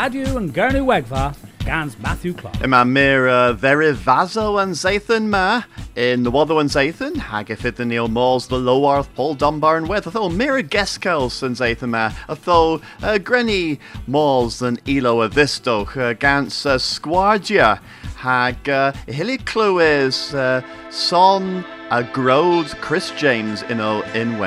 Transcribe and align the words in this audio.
Radu 0.00 0.34
and 0.36 0.54
Gernu 0.54 0.86
Wegva, 0.86 1.36
Gans 1.66 1.98
Matthew 1.98 2.32
Clark. 2.32 2.54
Yma 2.56 2.88
mir 2.88 3.28
uh, 3.28 3.52
Verivazo 3.52 4.62
and 4.62 4.72
Zathan 4.72 5.26
ma. 5.28 5.62
In 5.94 6.22
the 6.22 6.30
Watho 6.30 6.58
and 6.58 6.70
Zathan, 6.70 7.16
Hagifid 7.16 7.74
the 7.76 7.84
Neil 7.84 8.08
Malls, 8.08 8.48
the 8.48 8.56
Lowarth, 8.56 9.08
Paul 9.14 9.34
Dunbar 9.34 9.76
and 9.76 9.88
Weth, 9.90 10.06
atho 10.06 10.34
Mira 10.34 10.62
Geskels 10.62 11.42
and 11.42 11.54
Zathan 11.54 11.90
ma, 11.90 12.08
atho 12.30 12.82
uh, 13.02 13.18
Grenny 13.18 13.78
Malls 14.06 14.62
and 14.62 14.80
Elo 14.88 15.28
Avistoch, 15.28 15.94
uh, 15.98 16.14
Gans 16.14 16.64
uh, 16.64 16.78
Squardia, 16.78 17.78
Hag 18.16 18.70
uh, 18.70 18.92
Hilly 19.06 19.36
Clues, 19.36 20.32
uh, 20.32 20.62
Son 20.88 21.62
a 21.90 22.02
Grode 22.02 22.74
Chris 22.80 23.10
James 23.10 23.60
in 23.64 23.80
O 23.80 24.00
in 24.14 24.38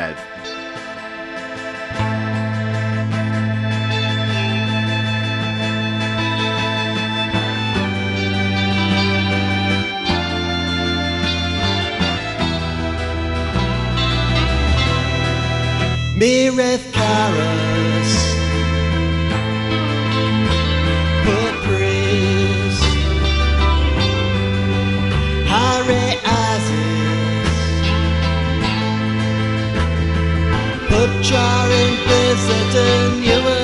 Wed. 16.23 16.54
Mireth 16.54 16.86
Caras 16.93 18.11
Put 21.25 21.54
priest 21.65 22.83
Harry 25.51 26.07
Aziz 26.45 27.51
Put 30.87 31.11
Char 31.23 31.69
in 31.71 31.93
Ewan 33.23 33.62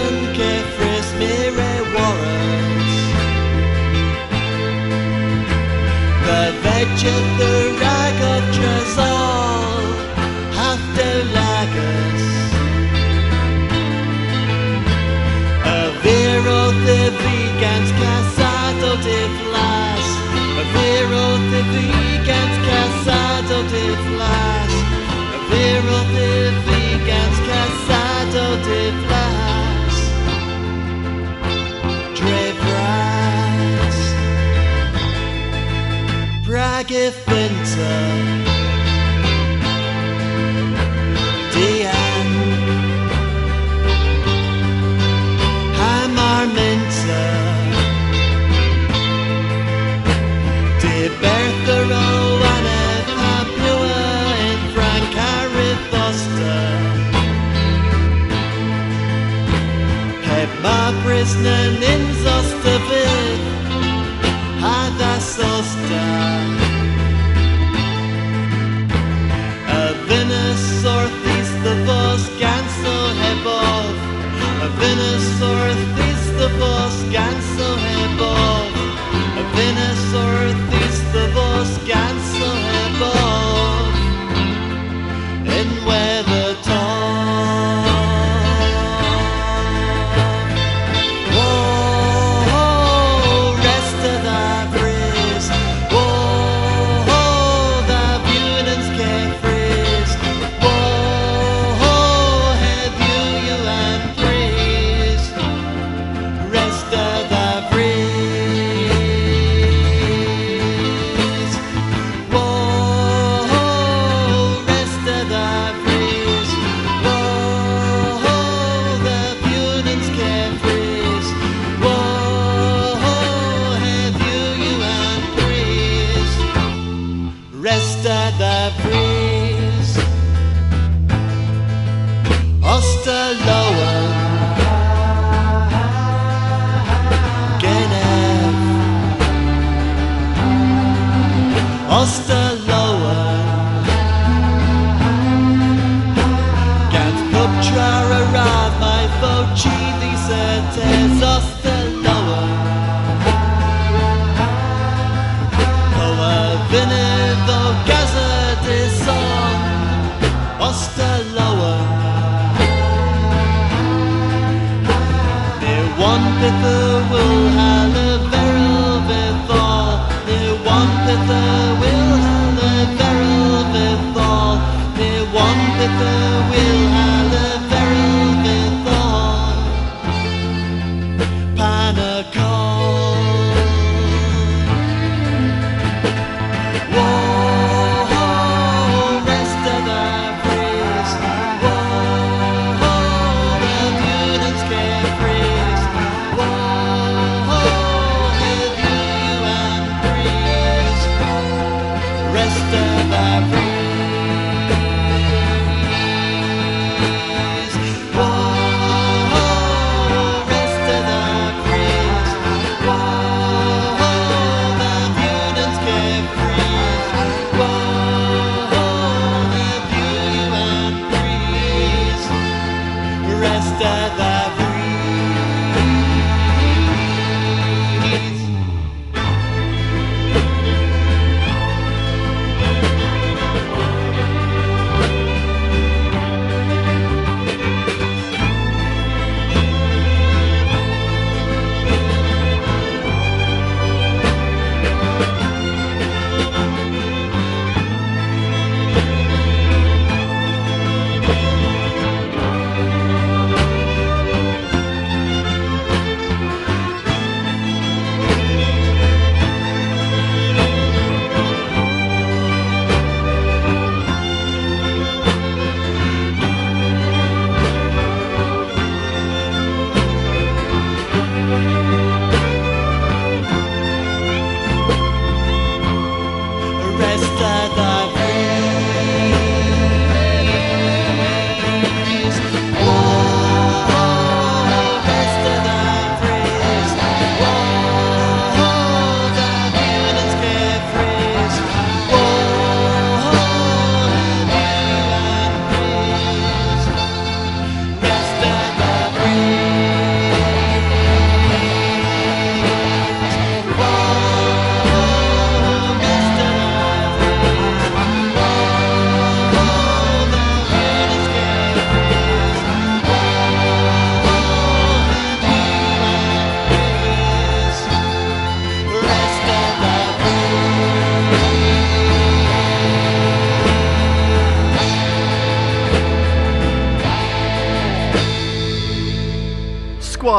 Prague 37.09 37.13
Finta 37.25 38.48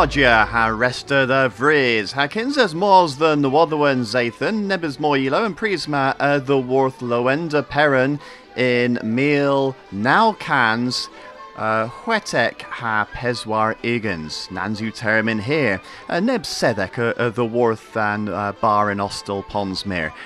Edwardia 0.01 0.47
ha 0.47 0.69
resta 0.69 1.29
the 1.29 1.51
vries. 1.51 2.13
Ha 2.13 2.27
kinses 2.27 2.75
mors 2.75 3.19
the 3.19 3.37
Nwotherwen 3.37 4.01
Zathan, 4.01 4.67
nebis 4.67 4.97
moilo 4.97 5.45
and 5.45 5.55
prisma 5.55 6.17
uh, 6.19 6.39
the 6.39 6.59
worth 6.59 7.01
loenda 7.01 7.69
peron 7.69 8.19
in 8.57 8.99
meal 9.03 9.77
now 9.93 10.33
cans 10.33 11.11
uh, 11.57 11.87
Hwetek 11.87 12.63
ha 12.63 13.07
peswar 13.13 13.77
igans, 13.83 14.49
nanzu 14.49 14.91
termin 14.91 15.43
here, 15.43 15.83
uh, 16.09 16.19
neb 16.19 16.45
sedek 16.45 17.19
uh, 17.19 17.29
the 17.29 17.45
worth 17.45 17.93
than 17.93 18.31
uh, 18.31 18.53
bar 18.53 18.91
in 18.91 18.99
ostel. 18.99 19.45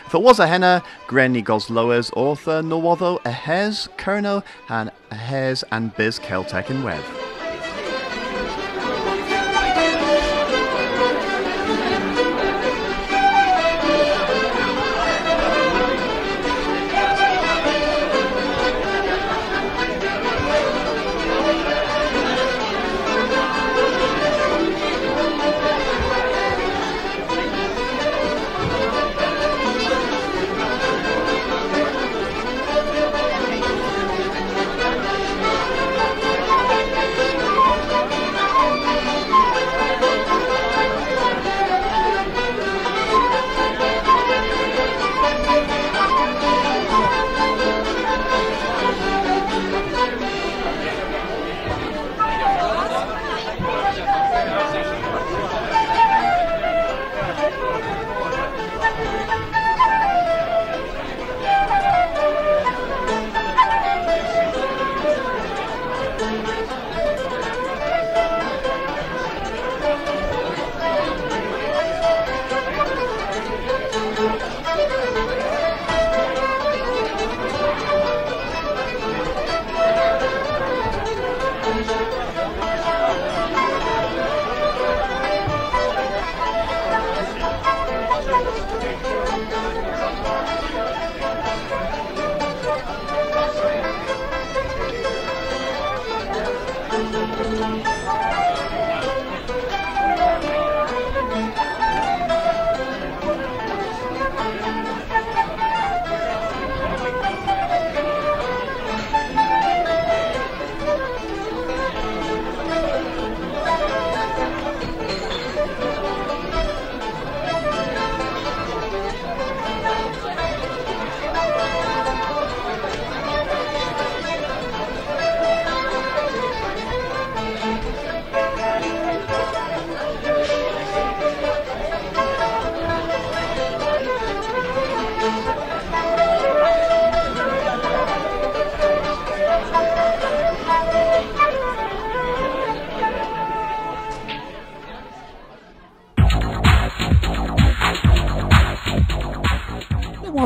If 0.07 0.15
it 0.15 0.23
was 0.23 0.39
a 0.39 0.47
henna, 0.47 0.85
grenny 1.09 1.43
gosloas 1.43 2.13
author 2.15 2.63
nowotho 2.63 3.19
a 3.25 3.33
hes, 3.33 3.89
kerno, 3.99 4.45
and 4.69 4.93
a 5.11 5.17
hes 5.17 5.65
and 5.73 5.93
biz 5.97 6.21
Celtic 6.21 6.71
and 6.71 6.85
web. 6.85 7.03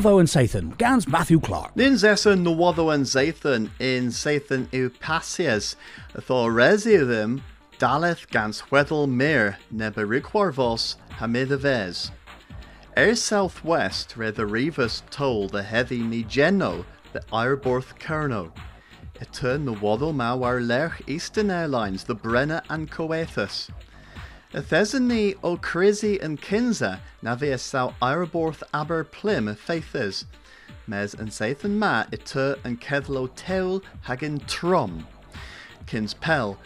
And 0.08 0.26
Sathan, 0.26 0.76
Gans 0.78 1.06
Matthew 1.06 1.38
Clark. 1.38 1.76
Nin 1.76 1.92
zesa 1.92 2.34
Nwotho 2.34 2.94
and 2.94 3.04
Zathan 3.04 3.68
in 3.78 4.06
Zathan 4.06 4.66
Upasias, 4.68 5.76
them 7.06 7.42
Daleth 7.78 8.26
gans 8.30 8.62
Hwethel 8.62 9.06
Mir 9.06 9.58
Neberikwarvos 9.72 10.96
Hamidavez. 11.18 12.10
Air 12.96 13.10
er 13.10 13.14
southwest 13.14 14.16
where 14.16 14.32
the 14.32 14.46
Rivas 14.46 15.02
told 15.10 15.50
the 15.50 15.62
heavy 15.62 16.00
Nigeno 16.00 16.86
the 17.12 17.20
Airborth 17.30 17.98
Kerno. 18.00 18.50
Etern 19.20 19.78
Waddle 19.78 20.14
Mawar 20.14 20.66
Lerch 20.66 21.02
Eastern 21.06 21.50
Airlines, 21.50 22.04
the 22.04 22.14
Brenner 22.14 22.62
and 22.70 22.90
Coethus. 22.90 23.68
Thesany 24.52 25.36
o 25.44 25.58
Crizzy 25.58 26.18
and 26.22 26.40
Kinza 26.40 27.00
na 27.20 27.34
vi 27.34 27.54
sau 27.58 27.94
Aeroborth 28.00 28.62
aber 28.72 29.04
plim 29.04 29.54
faithers. 29.54 30.24
Mes 30.86 31.12
and 31.12 31.28
Sathan 31.28 31.72
ma 31.72 32.04
itur 32.04 32.58
and 32.64 32.80
Kethlo 32.80 33.28
teul 33.36 33.82
hagin 34.06 34.40
trom. 34.46 35.04
Kins 35.86 36.14
pel 36.14 36.58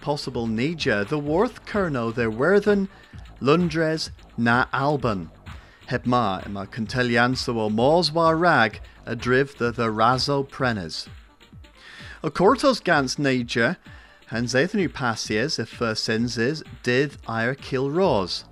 possible 0.00 0.48
nija 0.48 1.06
the 1.06 1.18
worth 1.18 1.64
kerno 1.64 2.12
their 2.12 2.30
worthen 2.30 2.88
Lundres 3.40 4.10
na 4.36 4.66
Alban. 4.72 5.30
Heb 5.86 6.06
ma 6.06 6.40
ima 6.44 6.66
contelianso 6.66 7.56
o 7.56 7.70
mors 7.70 8.10
rag 8.10 8.80
a 9.06 9.14
driv 9.14 9.56
the 9.58 9.70
the 9.70 9.86
razo 9.86 10.48
prenes. 10.48 11.06
O 12.24 12.30
cortos 12.30 12.82
gans 12.82 13.16
naja 13.16 13.76
Han 14.28 14.46
zaethon 14.46 14.88
pasies 14.88 15.58
y 15.58 15.64
ffyr 15.68 15.96
senses 16.00 16.62
dydd 16.82 17.16
air 17.28 17.54
kilros. 17.54 18.44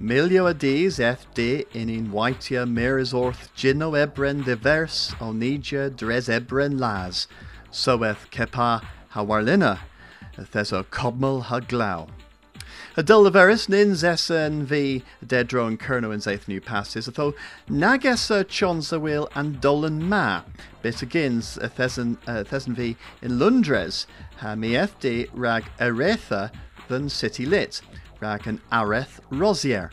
Milio 0.00 0.48
a 0.50 0.54
dis 0.54 0.98
FD 0.98 1.64
in 1.72 1.88
in 1.88 2.08
whitea 2.10 2.66
mirs 2.66 3.12
orth 3.14 3.54
gino 3.54 3.92
ebren 3.92 4.44
divers 4.44 5.14
o 5.20 5.30
nidia 5.32 5.84
dres 5.94 6.28
ebren 6.28 6.80
las. 6.80 7.28
Soeth 7.70 8.28
kepa 8.32 8.82
hawarlina, 9.14 9.78
thes 10.36 10.72
o 10.72 10.82
cobmel 10.82 11.42
ha 11.44 11.60
glau. 11.60 12.08
Adul 12.96 13.30
leveris 13.30 13.68
nin 13.68 13.92
zessen 13.92 14.64
v 14.64 15.02
dedro 15.24 15.66
and 15.68 15.80
kerno 15.80 16.12
and 16.12 16.20
zaeth 16.20 16.48
new 16.48 16.60
passes, 16.60 17.08
atho 17.08 17.32
nagessa 17.70 18.44
chonsa 18.44 19.00
will 19.00 19.28
and 19.34 19.60
dolan 19.60 20.02
ma, 20.08 20.42
bit 20.82 20.96
agins 20.96 21.56
a 21.62 21.68
thesen 21.68 22.18
uh, 22.26 22.44
thesen 22.44 22.74
v 22.74 22.96
in 23.22 23.38
Lundres, 23.38 24.06
ha 24.42 24.56
mi 24.56 24.72
fd 24.72 25.28
rag 25.32 25.64
eretha 25.78 26.50
than 26.88 27.08
city 27.08 27.46
lit, 27.46 27.80
rag 28.20 28.48
an 28.48 28.60
areth 28.72 29.20
rosier. 29.30 29.88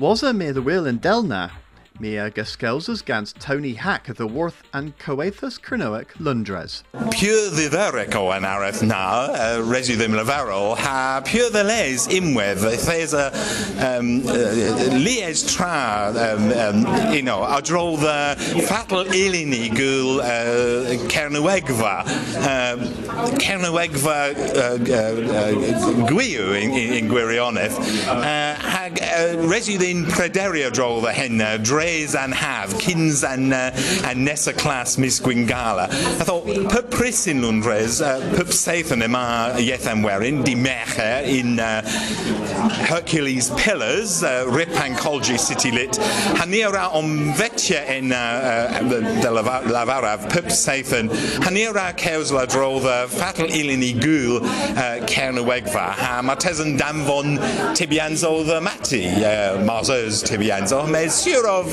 Was 0.00 0.24
a 0.24 0.32
me 0.32 0.50
the 0.50 0.60
will 0.60 0.86
in 0.86 0.98
Delna, 0.98 1.52
Mia 2.00 2.30
Gaskelsas 2.30 3.04
gans 3.04 3.32
Tony 3.32 3.74
Hack 3.74 4.06
the 4.06 4.26
Worth 4.26 4.62
and 4.72 4.96
Coethus 4.98 5.60
Cronoic 5.60 6.06
Lundres. 6.20 6.84
Pure 7.10 7.50
the 7.50 7.68
Verico 7.68 8.36
an 8.36 8.44
areth 8.44 8.86
na, 8.86 9.26
uh, 9.32 9.58
resi 9.62 9.96
ddim 9.96 10.14
ha 10.76 11.20
pure 11.24 11.50
the 11.50 11.64
les 11.64 12.06
imwedd, 12.06 12.58
there's 12.86 13.14
a 13.14 13.32
um, 13.84 14.22
uh, 14.28 14.96
lies 14.96 15.42
tra, 15.52 16.12
um, 16.16 16.52
um, 16.52 17.12
you 17.12 17.22
know, 17.22 17.42
a 17.44 17.60
dro 17.60 17.96
the 17.96 18.36
fatal 18.68 19.04
ilini 19.04 19.68
gul 19.74 20.20
Cernywegfa, 21.08 22.04
uh, 22.36 22.76
uh, 24.70 25.18
gwiw 26.08 26.62
in, 26.62 26.70
uh, 28.08 28.54
hag 28.54 28.94
resi 29.48 29.76
ddim 29.78 30.04
prederio 30.04 31.02
the 31.02 31.12
henna, 31.12 31.58
dre 31.58 31.87
and 31.88 32.34
have, 32.34 32.78
kins 32.78 33.24
and, 33.24 33.52
uh, 33.54 33.70
and 34.04 34.28
nesa 34.28 34.56
class 34.56 34.98
Miss 34.98 35.20
gwingala. 35.20 35.84
I 35.84 36.24
thought, 36.24 36.44
pub 36.68 36.90
pris 36.90 37.26
in 37.26 37.40
Lundres, 37.40 38.02
uh, 38.02 38.20
pub 38.36 38.48
seithon 38.48 39.02
yma 39.02 39.54
yethem 39.54 40.04
werin, 40.04 40.44
di 40.44 40.54
meche 40.54 41.26
in 41.26 41.58
uh, 41.58 41.80
Hercules 42.88 43.50
Pillars, 43.56 44.22
uh, 44.22 44.44
Rip 44.48 44.68
and 44.80 44.96
Colgi 44.96 45.38
City 45.38 45.70
Lit, 45.70 45.92
hanira 46.36 46.92
om 46.92 47.32
vetja 47.32 47.88
in 47.88 48.12
uh, 48.12 48.16
uh, 48.16 48.88
de 48.88 49.28
lavaraf, 49.72 50.30
pub 50.30 50.44
seithon, 50.44 51.08
hanira 51.40 51.96
kews 51.96 52.32
la 52.32 52.44
drova, 52.44 53.08
fatal 53.08 53.46
ilini 53.46 53.98
gul, 53.98 54.40
wegfa, 54.40 55.90
ha 55.92 56.20
matezyn 56.22 56.78
damfon 56.78 57.38
tibianzo 57.74 58.44
the 58.46 58.60
mati, 58.60 59.06
marzers 59.64 60.22
tibianzo, 60.22 60.86
mes 60.90 61.24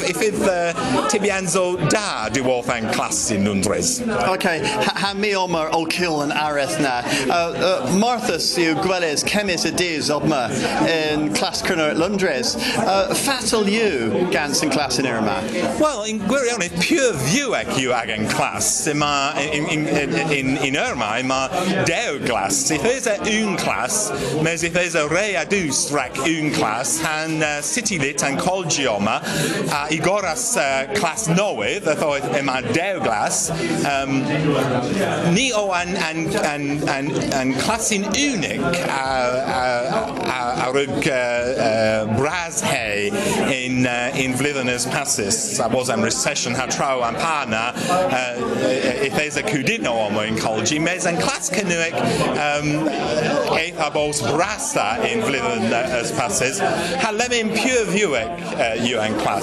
if 0.10 0.42
uh, 0.44 0.74
tibianzo 1.10 1.90
da 1.90 2.30
diwoth 2.30 2.70
and 2.70 2.94
class 2.94 3.32
in 3.32 3.44
Lundres. 3.46 4.02
Okay, 4.36 4.62
ha, 4.64 5.14
mi 5.16 5.36
omer 5.36 5.70
o 5.72 5.86
kill 5.86 6.22
an 6.22 6.32
areth 6.32 6.80
na. 6.82 7.02
Uh, 7.32 7.88
uh, 7.88 7.98
Martha 7.98 8.38
siw 8.38 8.76
gweles 8.82 9.24
cemis 9.24 9.66
y 9.66 9.72
dys 9.72 10.10
ob 10.10 10.26
ma 10.26 10.48
in 10.88 11.34
class 11.34 11.62
cyrnar 11.62 11.92
at 11.92 11.98
Lundres. 11.98 12.56
Uh, 12.78 13.14
fatal 13.14 13.68
you 13.68 14.28
gans 14.32 14.62
yn 14.64 14.70
class 14.70 15.00
in 15.00 15.06
Irma. 15.06 15.42
Well, 15.80 16.04
in 16.04 16.20
gwirionedd, 16.20 16.80
pure 16.82 17.14
view 17.26 17.56
ac 17.56 17.76
yw 17.82 17.94
ag 17.96 18.10
yn 18.10 18.28
clas. 18.30 18.88
Yma, 18.88 19.36
in, 19.42 19.68
in, 19.70 19.88
in, 19.88 20.14
in, 20.32 20.58
in 20.58 20.76
Irma, 20.76 21.16
yma 21.22 21.86
dew 21.86 22.20
glas. 22.26 22.72
If 22.72 22.84
there's 22.84 23.08
a 23.08 23.20
un 23.22 23.58
clas, 23.58 24.12
mes 24.42 24.64
if 24.64 24.74
there's 24.74 24.96
a 24.96 25.08
rei 25.08 25.36
a 25.36 25.46
dus 25.46 25.92
rac 25.92 26.18
un 26.20 26.52
clas, 26.52 27.00
han 27.02 27.42
uh, 27.42 27.62
city 27.62 27.98
lit 28.00 28.24
and 28.24 28.38
colgio 28.38 28.98
yma, 29.00 29.22
a 29.72 29.95
i 29.96 30.00
goras 30.04 30.44
uh, 30.60 30.94
clas 30.98 31.28
newydd, 31.32 31.86
y 31.88 31.96
ddoedd 32.00 32.26
yma 32.40 32.58
dew 32.66 33.00
glas, 33.04 33.46
um, 33.88 34.18
ni 35.36 35.48
o 35.56 35.70
an, 35.78 35.96
an, 35.96 36.26
an, 36.44 36.66
an, 36.92 37.12
an 37.38 37.54
clasin 37.62 38.04
unig 38.12 38.60
a, 38.60 38.90
a, 38.92 39.00
a, 39.56 39.62
a, 40.26 40.40
a, 40.66 40.72
uh, 40.76 41.16
uh, 41.16 42.18
bras 42.18 42.62
a, 42.64 42.68
a, 42.68 42.70
a, 42.70 42.76
a, 42.76 42.76
a, 42.76 42.82
a, 42.82 42.82
a, 42.82 42.82
a, 42.82 42.85
was 45.72 45.90
am 45.90 46.02
recession. 46.02 46.54
Ha 46.56 46.68
traw 46.68 47.04
am 47.04 47.16
pana, 47.16 47.74
uh, 47.76 48.36
if 49.02 49.14
there's 49.14 49.38
a 49.38 49.44
cudino 49.44 49.94
o 49.96 50.10
yn 50.26 50.38
colgi, 50.38 50.80
mes 50.82 51.06
yn 51.06 51.20
clas 51.22 51.50
cynnig 51.50 51.94
um, 52.36 52.88
eith 53.56 53.80
a 53.80 53.90
bos 53.92 54.22
brasta 54.22 55.00
in 55.06 55.22
flwyddyn 55.26 55.72
uh, 55.72 56.00
ys 56.02 56.12
pasis, 56.18 56.60
ha 57.04 57.12
lemyn 57.12 57.54
pure 57.56 57.86
viewek 57.92 58.46
uh, 58.56 58.76
yw 58.86 59.02
yn 59.06 59.20
clas. 59.22 59.36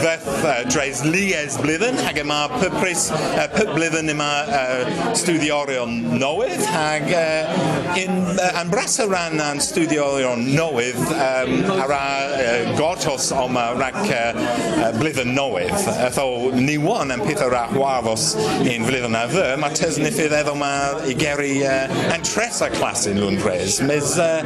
Dyma 0.00 0.16
tws 0.16 0.32
uh, 0.32 0.40
uh, 0.40 0.40
rei 0.40 0.40
ddeth 0.40 0.44
uh, 0.44 0.70
dres 0.70 1.00
lies 1.04 1.56
blwyddyn, 1.60 1.98
hag 2.06 2.18
yma 2.22 2.48
pypris, 2.54 3.10
uh, 3.12 3.46
pyp 3.52 3.72
blwyddyn 3.74 4.08
yma 4.12 4.28
uh, 4.48 5.14
studiorion 5.16 5.92
nowydd, 6.20 6.62
hag 6.72 7.08
uh, 7.12 7.96
in, 8.00 8.14
uh, 8.38 8.60
yn 8.62 8.70
bras 8.72 8.96
o 9.02 9.06
ran 9.10 9.36
yn 9.40 9.60
studiorion 9.60 10.46
nowydd, 10.54 11.00
um, 11.12 11.52
ar 11.76 11.92
a 11.92 12.00
uh, 12.32 12.72
gortos 12.78 13.30
o 13.36 13.46
ma 13.52 13.70
rhac 13.76 13.98
uh, 14.06 14.32
uh, 14.36 14.90
blwyddyn 14.96 15.34
nowydd. 15.36 15.74
Etho 16.06 16.26
ni 16.56 16.78
wan 16.80 17.12
yn 17.14 17.24
peth 17.26 17.44
o 17.44 17.50
rhac 17.52 17.74
wafos 17.76 18.32
in 18.64 18.86
flwyddyn 18.88 19.18
a 19.18 19.26
fy, 19.30 19.46
mae 19.60 19.76
tesnifydd 19.76 20.36
efo 20.40 20.56
ma 20.58 20.72
i 21.04 21.16
geri 21.18 21.60
uh, 21.66 21.92
yn 22.14 22.24
tres 22.26 22.62
a 22.64 22.70
clas 22.72 23.06
in 23.10 23.20
Lundres. 23.20 23.80
Mes 23.84 24.14
uh, 24.20 24.40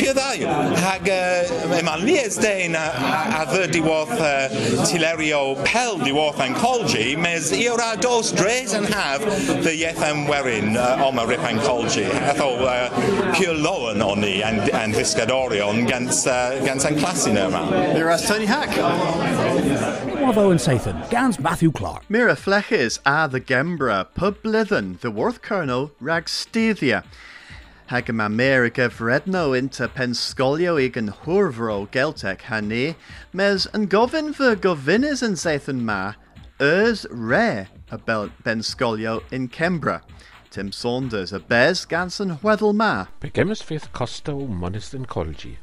pydau, 0.00 0.46
hag 0.82 1.10
uh, 1.14 1.78
mae 1.86 2.02
lies 2.02 2.40
dein 2.42 2.74
a, 2.78 2.86
a 3.42 3.46
fy 3.52 3.66
diwodd 3.76 4.16
uh, 4.18 4.50
tilerio 4.96 5.52
pel 5.66 5.98
diwodd 6.00 6.38
yn 6.40 6.54
colgi, 6.56 7.10
mes 7.20 7.50
i 7.52 7.66
o'r 7.68 7.82
dos 8.00 8.30
dres 8.32 8.72
yn 8.76 8.86
haf 8.88 9.24
the 9.60 9.74
yeth 9.76 10.00
yn 10.06 10.22
werin 10.24 10.78
uh, 10.80 11.04
o 11.04 11.10
ma 11.12 11.26
rip 11.28 11.44
yn 11.44 11.60
colgi. 11.60 12.06
Etho 12.30 12.48
uh, 12.64 12.88
pure 13.34 13.52
loan 13.60 14.00
o'n 14.00 14.22
ni 14.24 14.38
yn, 14.46 14.62
yn 14.70 14.96
fisgadorion 14.96 15.84
gans, 15.90 16.22
uh, 16.32 16.56
gans 16.64 16.88
yn 16.88 16.96
clasin 16.96 17.36
yma. 17.42 17.60
Mira 17.92 18.16
Tony 18.24 18.48
Hack. 18.48 18.72
Watho 20.22 20.48
and 20.50 20.60
Sathan, 20.60 21.04
Gans 21.10 21.38
Matthew 21.38 21.72
Clark. 21.72 22.08
Mira 22.08 22.34
Fleches 22.34 22.98
a 23.04 23.28
the 23.28 23.40
Gembra, 23.40 24.06
pub 24.14 24.40
blithen, 24.42 24.98
the 25.00 25.10
Worth 25.10 25.42
Colonel, 25.42 25.90
rag 26.00 26.24
Stethia. 26.24 27.04
hag 27.86 28.08
yma 28.10 28.26
mer 28.28 28.64
y 28.66 28.70
gyfredno 28.74 29.52
inta 29.54 29.86
pensgolio 29.86 30.72
i 30.82 30.88
gynhwrfro 30.90 31.76
geltec 31.94 32.40
hynny, 32.48 32.96
mes 33.30 33.68
yn 33.76 33.84
gofyn 33.92 34.32
fy 34.34 34.56
gofynus 34.58 35.22
yn 35.22 35.36
seithyn 35.38 35.84
ma, 35.86 36.16
ys 36.58 37.04
re 37.10 37.68
y 37.94 37.98
bensgolio 38.42 39.20
in 39.30 39.46
Cembra. 39.46 40.00
Tim 40.50 40.72
Saunders 40.72 41.30
y 41.36 41.38
bes 41.46 41.84
gans 41.86 42.18
yn 42.24 42.38
hweddol 42.40 42.74
ma. 42.74 43.06
Pe 43.22 43.30
gemis 43.30 43.62
fydd 43.62 43.86
costa 43.94 44.34
o 44.34 44.48
monest 44.50 44.96
yn 44.98 45.06
colgi? 45.06 45.54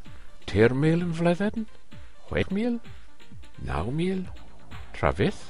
Teir 0.47 0.71
mil 0.71 1.03
yn 1.03 1.11
fledden? 1.17 1.67
Chwed 2.29 2.53
mil? 2.55 2.77
Naw 3.67 3.91
mil? 3.91 4.23
Trafydd? 4.95 5.41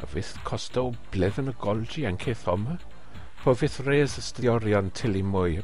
A 0.00 0.08
fydd 0.08 0.32
costa 0.48 0.86
o 0.86 0.94
bledden 1.12 1.52
y 1.52 1.56
golgi 1.60 2.06
yn 2.08 2.16
ceith 2.24 2.46
oma? 2.48 2.78
Po 3.42 3.52
fydd 3.52 3.82
res 3.84 4.16
ystyorion 4.22 4.88
tili 4.96 5.20
mwy 5.26 5.60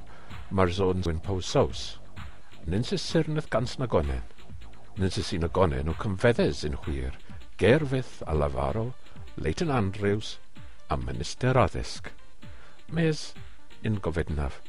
mae'r 0.51 0.73
zon 0.73 1.03
yn 1.11 1.21
pow. 1.25 1.41
Nyn 2.67 2.85
sy'n 2.87 2.99
sirnydd 2.99 3.49
gans 3.51 3.77
na 3.79 3.87
gonen. 3.87 4.23
Nyn 4.99 5.13
sy'n 5.13 5.27
sy'n 5.27 5.49
gonen 5.55 5.91
o 5.91 5.95
cymfeddys 6.03 6.65
yn 6.67 6.79
hwyr, 6.85 7.15
Gerfydd 7.59 8.23
a 8.27 8.35
Lafaro, 8.35 8.93
Leighton 9.37 9.71
Andrews 9.71 10.39
a 10.91 10.97
Minister 10.97 11.59
Addysg. 11.59 12.11
Mes, 12.93 13.33
yn 13.87 14.01
gofednaf, 14.03 14.61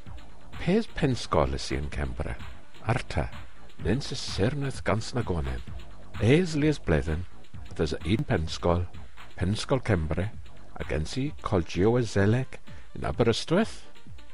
pes 0.60 0.90
pensgolus 0.98 1.70
i 1.72 1.80
yn 1.82 1.90
Cembra, 1.94 2.36
Arta, 2.86 3.28
nyn 3.86 4.02
sy'n 4.02 4.22
sirnydd 4.22 4.84
gans 4.86 5.14
na 5.14 5.24
gonen. 5.26 5.62
Ees 6.22 6.56
lias 6.58 6.82
bledden, 6.82 7.26
ydys 7.72 7.94
un 8.02 8.26
pensgol, 8.30 8.86
pensgol 9.38 9.82
Cembra, 9.86 10.30
a 10.78 10.86
gen 10.90 11.06
si 11.06 11.32
Colgio 11.42 11.96
a 11.98 12.04
Zelec 12.06 12.60
yn 12.98 13.06
Aberystwyth, 13.10 13.84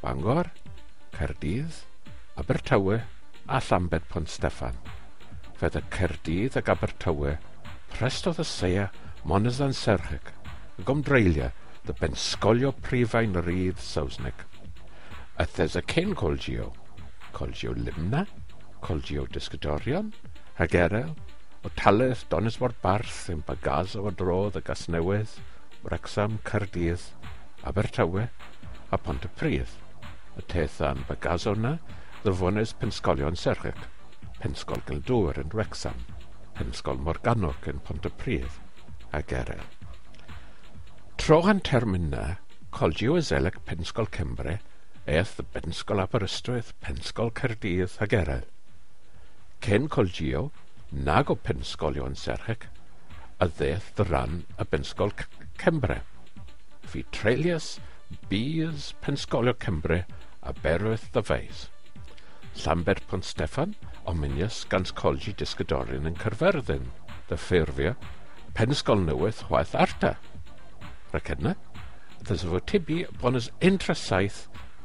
Bangor, 0.03 0.51
Caerdydd, 1.13 1.83
Abertawe 2.41 2.95
a 3.45 3.59
Llambed 3.61 4.07
Pont 4.09 4.29
Steffan. 4.29 4.77
Fedda 5.59 5.83
Caerdydd 5.93 6.55
ac 6.57 6.71
Abertawe 6.73 7.35
prestodd 7.93 8.41
y 8.41 8.45
seia 8.49 8.87
Monazan 9.29 9.75
Serchig, 9.77 10.31
y 10.79 10.85
gomdreulio 10.87 11.51
dy 11.85 11.95
bensgolio 11.99 12.71
prifain 12.87 13.37
rydd 13.45 13.83
Sausnig. 13.83 14.41
Ythes 15.43 15.77
y 15.77 15.83
cyn 15.93 16.15
colgio, 16.17 16.71
colgio 17.37 17.75
Limna, 17.77 18.25
colgio 18.81 19.27
Disgydorion, 19.29 20.09
Hagerel, 20.57 21.13
o 21.61 21.69
Taleth, 21.77 22.25
Donisford 22.33 22.81
Barth, 22.81 23.27
yn 23.29 23.45
bagaz 23.45 23.93
o 23.99 24.07
adrodd 24.09 24.57
y 24.57 24.65
Gasnewydd, 24.65 25.37
Wrexham, 25.85 26.41
Cardydd, 26.47 27.05
Abertawe 27.61 28.27
a 28.89 28.97
Pontypridd 28.97 29.82
y 30.37 30.43
teithan 30.49 31.03
Bagazona, 31.07 31.77
ddyfonydd 32.23 32.73
pensgolion 32.81 33.37
Serchec, 33.37 33.79
pensgol 34.39 34.81
Gildŵr 34.87 35.39
yn 35.43 35.53
Wrexham, 35.53 35.99
pensgol 36.57 37.01
Morgannwg 37.05 37.67
yn 37.69 37.81
Pontypridd 37.85 38.57
a 39.13 39.21
Gerel. 39.29 39.63
Tro 41.21 41.41
han 41.45 41.61
termina, 41.61 42.39
colgiw 42.73 43.19
y 43.19 43.23
Zelec 43.23 43.59
Pensgol 43.67 44.09
Cymru, 44.15 44.57
eith 45.05 45.37
y 45.39 45.45
Pensgol 45.53 46.01
Aberystwyth, 46.03 46.73
Pensgol 46.81 47.31
Cerdydd 47.37 47.99
a 48.01 48.09
Gerel. 48.09 48.47
Cyn 49.63 49.87
colgiw, 49.91 50.49
nag 50.91 51.29
o 51.31 51.37
pensgolion 51.39 52.17
serchec, 52.19 52.65
a 53.39 53.47
ddeth 53.47 53.93
dy 53.97 54.07
ran 54.09 54.41
y 54.57 54.67
Pensgol 54.71 55.13
Cymru. 55.61 56.01
Fi 56.89 57.05
treulius, 57.15 57.77
bydd 58.29 58.91
Pensgolio 59.05 59.53
Cymru 59.61 60.01
a 60.43 60.53
berwydd 60.63 61.07
ddyfais. 61.15 61.67
Llanber 62.61 62.99
Pont 63.07 63.25
Steffan, 63.25 63.73
omunius 64.05 64.63
gans 64.69 64.91
Colgi 64.91 65.33
Disgydorin 65.39 66.09
yn 66.09 66.19
Cyrferddin, 66.19 66.89
Ddyffurfio, 67.29 67.95
Penysgol 68.53 69.05
Newydd, 69.07 69.45
Chwaith 69.47 69.73
Arta. 69.79 70.15
Rhaid 71.13 71.31
yna, 71.39 71.55
ddysfo 72.23 72.59
tibi 72.69 72.99
bonus 73.21 73.49
untra 73.69 73.95
saith 73.97 74.43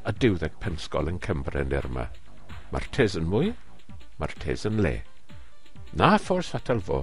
a 0.09 0.15
diwddeg 0.15 0.57
pensgol 0.63 1.11
yn 1.11 1.21
Cymru 1.25 1.61
yn 1.61 1.75
Irma. 1.81 2.07
Mae'r 2.73 2.89
tes 2.97 3.19
yn 3.19 3.29
mwy, 3.29 3.53
mae'r 4.21 4.35
tes 4.45 4.65
yn 4.69 4.81
le. 4.85 4.95
Na 5.99 6.15
ffors 6.21 6.55
fatal 6.55 6.81
fo, 6.85 7.03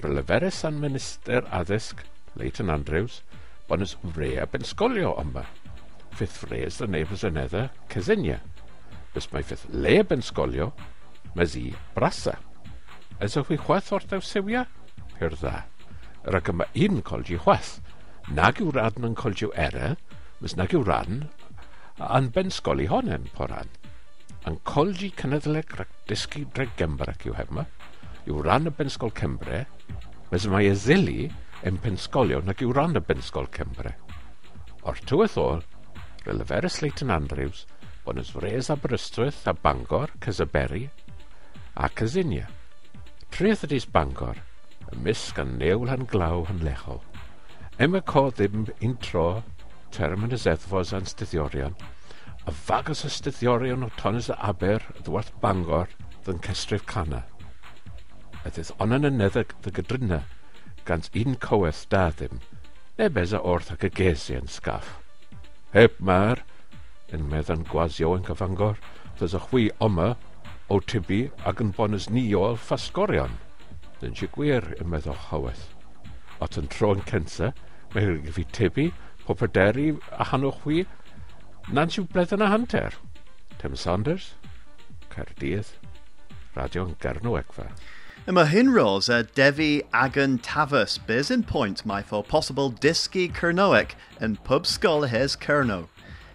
roedd 0.00 0.18
leferus 0.18 0.62
Minister 0.76 1.46
Addysg, 1.60 2.04
Leighton 2.36 2.72
Andrews, 2.72 3.22
bon 3.68 3.84
ys 3.84 3.96
a 3.96 4.46
bensgolio 4.46 5.16
yma 5.20 5.46
fifth 6.12 6.50
raised 6.50 6.78
the 6.78 6.86
neighbours 6.86 7.24
another 7.24 7.70
Cassinia, 7.88 8.40
bys 9.14 9.28
mae 9.32 9.44
fydd 9.46 9.66
leb 9.72 10.12
yn 10.14 10.24
sgolio, 10.24 10.70
mae 11.36 11.48
zi 11.48 11.66
brasa. 11.96 12.36
Ys 13.22 13.36
o'ch 13.40 13.50
fi 13.50 13.58
chwaith 13.60 13.92
o'r 13.96 14.06
daw 14.10 14.22
sewia? 14.24 14.66
Pyr 15.18 15.36
dda. 15.36 15.62
Yr 16.28 16.38
ag 16.38 16.50
yma 16.52 16.68
un 16.86 17.02
colgi 17.06 17.38
chwaith. 17.40 17.76
Nag 18.32 18.60
yw 18.62 18.72
radn 18.76 19.08
yn 19.08 19.16
colgiw 19.18 19.50
era, 19.58 19.94
mys 20.40 20.56
nag 20.58 20.74
yw 20.76 20.84
radn 20.86 21.24
a'n 22.02 22.30
bensgoli 22.34 22.88
hon 22.90 23.10
yn 23.12 23.28
poran. 23.36 23.70
Yn 24.48 24.58
colgi 24.68 25.12
cynnyddleg 25.18 25.74
rhaid 25.76 25.92
dysgu 26.10 26.44
dreg 26.54 26.72
gembrac 26.78 27.26
yw 27.28 27.36
hefma, 27.38 27.66
yw 28.26 28.42
ran 28.46 28.70
y 28.70 28.72
bensgol 28.74 29.12
Cymru, 29.18 29.64
mys 30.30 30.48
mae 30.50 30.70
y 30.70 30.74
zili 30.78 31.28
yn 31.68 31.78
pensgolio 31.82 32.40
nag 32.42 32.62
yw 32.64 32.72
ran 32.74 32.98
y 32.98 33.02
bensgol 33.06 33.50
Cymru. 33.54 33.92
O'r 34.82 35.02
tywydd 35.06 35.38
ôl, 35.38 35.62
fel 36.22 36.38
Leferys 36.38 36.80
Leighton 36.82 37.10
Andrews, 37.10 37.66
Bonysfres 38.06 38.70
Aberystwyth 38.70 39.46
a 39.46 39.54
Bangor, 39.54 40.08
Cysaberi 40.20 40.88
a 41.74 41.88
Cysinia. 41.88 42.46
Treth 43.32 43.64
ydys 43.66 43.88
Bangor, 43.90 44.38
ymysg 44.92 45.40
a 45.42 45.44
newl 45.48 45.90
han 45.90 46.06
glaw 46.06 46.44
hanlechol. 46.46 47.00
Emma 47.78 48.02
co 48.06 48.28
ddim 48.30 48.68
un 48.84 48.94
tro 49.02 49.42
term 49.90 50.28
yn 50.28 50.36
y 50.36 50.40
zeddfos 50.44 50.92
a'n 50.94 51.08
styddiorion, 51.10 51.74
a 52.46 52.54
fagos 52.54 53.02
y 53.08 53.10
styddiorion 53.10 53.88
o 53.88 53.90
tonys 53.98 54.30
y 54.30 54.38
aber 54.38 54.86
ddwarth 55.02 55.34
Bangor 55.42 55.90
ddyn 56.22 56.42
cestref 56.46 56.86
cana. 56.86 57.24
Ydydd 58.46 58.74
onan 58.78 59.10
y 59.10 59.14
edrych 59.26 59.56
dy 59.64 59.74
gydryna, 59.74 60.22
gans 60.86 61.10
un 61.18 61.38
coweth 61.48 61.86
da 61.90 62.10
ddim, 62.14 62.38
neu 62.98 63.10
besa 63.10 63.42
orth 63.42 63.74
ac 63.74 63.88
y 63.90 63.96
gesi 64.02 64.38
yn 64.38 64.50
sgaff. 64.50 65.01
Heb 65.72 65.94
mar, 66.04 66.42
yn 67.16 67.22
meddan 67.32 67.62
gwasio 67.64 68.10
yn 68.12 68.26
cyfangor, 68.26 68.76
a 69.22 69.38
chwi 69.40 69.70
oma 69.80 70.10
o 70.68 70.76
tibi 70.84 71.30
ac 71.48 71.62
yn 71.64 71.70
bonus 71.72 72.10
ni 72.10 72.24
o 72.36 72.50
ffasgorion. 72.60 73.38
Dyn 74.02 74.12
si 74.18 74.28
gwir 74.34 74.66
yn 74.76 74.90
meddwl 74.92 75.16
haweth. 75.30 75.62
At 76.44 76.58
yn 76.60 76.68
tro'n 76.68 77.00
censa, 77.08 77.54
mae 77.94 78.18
fi 78.36 78.44
tibi, 78.52 78.86
popederi 79.24 79.94
a 80.12 80.28
hanwch 80.28 80.60
chwi, 80.60 80.84
nan 81.72 81.88
siw 81.88 82.04
bledden 82.04 82.44
y 82.44 82.50
hanter. 82.52 83.00
Tim 83.56 83.72
Saunders, 83.72 84.34
Caerdydd, 85.08 85.72
Radio'n 86.52 86.98
Gernw 87.00 87.38
Egfa. 87.40 87.70
Yma 88.24 88.46
hinros 88.46 89.08
a 89.08 89.24
devi 89.24 89.82
agan 89.92 90.38
tavus 90.38 90.96
biz 91.08 91.28
in 91.28 91.42
point 91.42 91.84
my 91.84 92.00
for 92.00 92.22
possible 92.22 92.70
disky 92.70 93.28
kernoic 93.28 93.96
and 94.20 94.42
pub 94.44 94.64
skull 94.64 95.02
hes 95.02 95.34
kerno. 95.34 95.88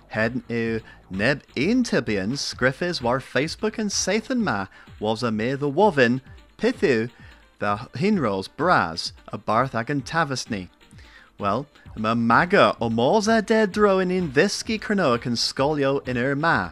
Head 0.10 0.44
u 0.50 0.82
neb 1.10 1.44
ein 1.56 1.86
tibians 1.86 2.40
scriffis 2.40 3.02
war 3.02 3.22
Facebook 3.22 3.78
and 3.78 3.90
Sathan 3.90 4.40
ma 4.40 4.66
was 5.00 5.24
a 5.24 5.32
me 5.32 5.56
the 5.56 5.70
wovin 5.70 6.20
pithu 6.58 7.10
the 7.60 7.78
hinros 7.94 8.50
bras 8.58 9.14
a 9.30 9.38
barth 9.38 9.74
agan 9.74 10.02
tavusni. 10.02 10.68
Well, 11.40 11.68
yma 11.96 12.20
maga 12.20 12.76
o 12.82 12.90
mors 12.90 13.30
a 13.30 13.42
dead 13.42 13.72
droin 13.72 14.12
in 14.12 14.34
thisky 14.34 14.78
kernoic 14.78 15.26
and 15.26 15.38
scolio 15.38 16.06
in 16.06 16.18
er 16.18 16.36
ma. 16.36 16.72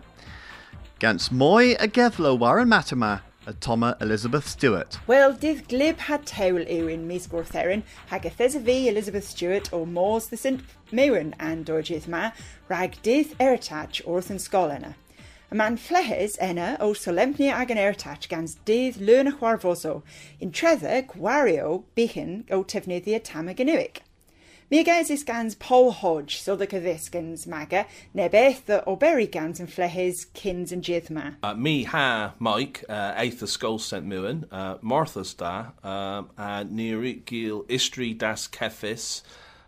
Gans 0.99 1.31
moi 1.31 1.71
a 1.79 1.87
gethlo 1.87 2.37
war 2.37 2.59
an 2.59 2.67
matama 2.67 3.21
Toma 3.53 3.95
Elizabeth 4.01 4.47
Stewart. 4.47 4.97
Wel, 5.07 5.33
dydd 5.33 5.67
glib 5.67 5.99
had 6.07 6.25
tewl 6.25 6.63
yw'n 6.65 7.05
mis 7.09 7.27
gwrtherin, 7.27 7.83
hag 8.09 8.25
ythes 8.29 8.55
y 8.57 8.61
fi 8.65 8.77
Elizabeth 8.89 9.27
Stewart 9.27 9.71
o 9.73 9.83
Mors 9.85 10.27
the 10.27 10.37
St 10.37 10.63
Mewan 10.91 11.33
and 11.39 11.65
dorgydd 11.65 12.07
ma, 12.07 12.31
rag 12.69 12.97
dydd 13.03 13.35
eritach 13.37 14.01
wrth 14.05 14.31
yn 14.33 14.41
sgol 14.41 14.73
yna. 14.77 14.95
Y 15.51 15.59
man 15.59 15.77
flehes 15.77 16.39
yna 16.41 16.71
o 16.81 16.93
solemni 16.97 17.51
ag 17.53 17.75
yn 17.75 17.81
eritach 17.81 18.29
gans 18.31 18.57
dydd 18.65 18.97
lwn 18.97 19.29
y 19.29 19.35
chwarfoso, 19.37 19.99
in 20.39 20.51
tredda 20.51 21.03
gwario 21.11 21.83
bihin 21.99 22.43
o 22.49 22.63
tefnyddio 22.63 23.21
tam 23.23 23.53
ynywic. 23.53 24.04
Mi 24.71 24.83
gaes 24.83 25.11
is 25.11 25.23
gans 25.23 25.53
Paul 25.53 25.91
Hodge, 25.91 26.41
so 26.41 26.55
the 26.55 26.65
caddisgans 26.65 27.45
maga, 27.45 27.85
ne 28.15 28.27
beth 28.27 28.65
the 28.65 28.83
oberi 28.87 29.29
gans 29.29 29.59
and 29.59 29.69
flehes 29.69 30.25
kins 30.33 30.71
and 30.71 30.81
jithma. 30.83 31.35
Uh, 31.43 31.85
ha 31.87 32.33
Mike, 32.39 32.83
uh, 32.89 33.13
Aether 33.15 33.45
Skull 33.45 33.77
St. 33.77 34.03
Muin, 34.03 34.45
uh, 34.51 34.77
Martha's 34.81 35.35
da, 35.35 35.67
um, 35.83 36.29
Nirik 36.37 37.25
Gil 37.25 37.63
Istri 37.69 38.15
das 38.15 38.47
Kefis, 38.47 39.21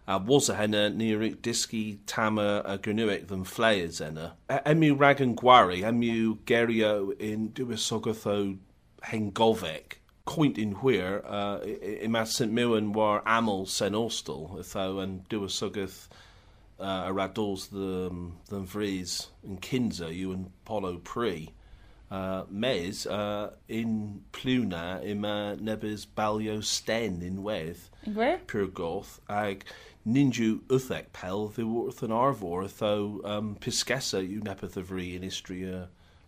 a 0.07 0.17
was 0.17 0.49
a 0.49 0.55
henna 0.55 0.89
Nirik 0.89 1.41
Diski 1.41 1.99
Tama 2.07 2.63
a 2.65 2.79
Granuic 2.79 3.27
than 3.27 3.43
Flayers 3.43 4.01
enna. 4.01 4.33
Emu 4.65 4.97
Ragan 4.97 5.35
Gwari, 5.35 5.83
Emu 5.83 6.37
Gerio 6.43 7.11
in 7.19 7.49
Duisogotho 7.49 8.57
Hengovek. 9.03 9.96
Coint 10.27 10.57
in 10.57 10.73
where 10.73 11.25
uh, 11.25 11.59
i 11.63 12.23
St 12.25 12.51
Mewan 12.51 12.91
war 12.91 13.23
amel 13.25 13.65
sen 13.65 13.93
ostel 13.93 14.61
tho 14.71 14.99
an 14.99 15.25
du 15.29 15.39
sugath 15.47 16.09
uh, 16.79 17.05
a 17.07 17.13
radols 17.13 17.69
the 17.69 18.13
the 18.49 18.59
vries 18.59 19.29
in 19.41 19.57
kinza 19.57 20.13
you 20.13 20.33
and 20.33 20.51
polo 20.65 20.97
pre 20.97 21.53
uh, 22.11 22.43
mes 22.49 23.05
uh, 23.05 23.51
in 23.69 24.21
pluna 24.33 25.01
ima 25.03 25.55
nebes 25.61 26.05
balio 26.05 26.61
sten 26.61 27.21
in 27.21 27.41
weth 27.41 27.89
Where? 28.13 28.39
pure 28.47 28.67
goth 28.67 29.21
ag 29.29 29.63
ninju 30.05 30.59
uthek 30.67 31.13
pel 31.13 31.47
the 31.47 31.65
worth 31.65 32.03
an 32.03 32.11
arvor 32.11 32.69
tho 32.69 33.21
um, 33.23 33.55
piscessa 33.61 34.21
you 34.27 34.41
nepeth 34.41 34.75
of 34.75 34.91
re 34.91 35.15
in 35.15 35.23
istria 35.23 35.87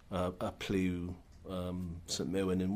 uh, 0.09 0.31
a 0.39 0.51
plu 0.51 1.15
um, 1.49 2.01
St 2.05 2.31
Mewan 2.31 2.61
in 2.61 2.75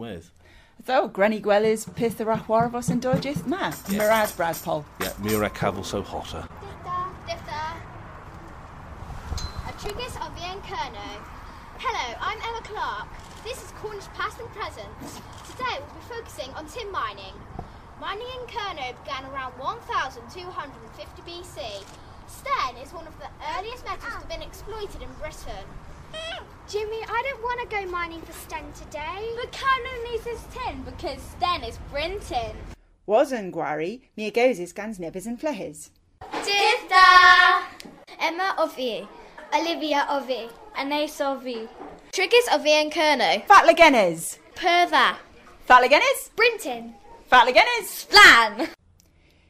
weth. 0.78 0.86
Tho, 0.86 1.08
Granny 1.08 1.42
Gwellis, 1.42 1.94
pith 1.96 2.18
the 2.18 2.26
rachwarvos 2.26 2.90
and 2.90 3.02
dorgyth 3.02 3.46
ma. 3.46 3.72
Miraz 3.90 4.32
Brad 4.34 4.58
Yeah, 5.00 5.14
Mira 5.20 5.50
Cavill 5.50 5.86
so 5.86 6.02
hotter. 6.02 6.48
Difta. 7.28 7.78
Trigus 9.80 10.16
of 10.26 10.32
Ian 10.42 10.60
Kerno. 10.62 11.20
Hello, 11.80 12.16
I'm 12.22 12.38
Emma 12.40 12.62
Clark. 12.64 13.08
This 13.44 13.62
is 13.62 13.72
Cornish 13.82 14.08
Past 14.16 14.40
and 14.40 14.50
Present. 14.52 14.88
Today 15.52 15.76
we'll 15.80 16.00
be 16.00 16.08
focusing 16.08 16.54
on 16.56 16.66
tin 16.68 16.90
mining. 16.92 17.34
Mining 18.00 18.28
in 18.28 18.48
Kerno 18.48 18.96
began 19.04 19.26
around 19.32 19.52
1250 19.60 21.22
BC. 21.28 21.84
Sten 22.28 22.76
is 22.82 22.94
one 22.94 23.06
of 23.08 23.14
the 23.20 23.28
earliest 23.58 23.84
metals 23.86 24.04
to 24.06 24.12
have 24.12 24.30
been 24.30 24.42
exploited 24.42 25.02
in 25.02 25.10
Britain. 25.20 25.68
Jimmy, 26.74 27.02
I 27.08 27.22
don't 27.30 27.44
want 27.44 27.62
to 27.62 27.76
go 27.76 27.86
mining 27.92 28.22
for 28.22 28.34
Sten 28.34 28.64
today. 28.74 29.36
But 29.40 29.52
Kerno 29.52 30.12
needs 30.12 30.26
his 30.26 30.42
tin 30.54 30.82
because 30.84 31.22
Sten 31.22 31.64
is 31.64 31.78
printing. 31.92 32.56
Was 33.06 33.32
yn 33.32 33.52
gwari, 33.52 34.02
mi 34.18 34.32
agoses 34.32 34.74
gans 34.74 34.98
nebys 34.98 35.28
and 35.28 35.40
flehes. 35.40 35.90
Difta! 36.32 37.64
Emma 38.20 38.56
of 38.58 38.80
E. 38.80 39.06
Olivia 39.54 40.08
of 40.10 40.30
E. 40.30 40.50
Anais 40.76 41.20
of 41.22 41.46
E. 41.46 41.68
Trigus 42.12 42.48
of 42.52 42.66
Ian 42.66 42.90
Kerno. 42.90 43.46
Fatlagenes! 43.46 44.40
Pertha. 44.56 45.18
Fatlagenes! 45.70 46.30
Brinton. 46.36 46.96
Fatlagenes! 47.30 48.06
Flan. 48.06 48.70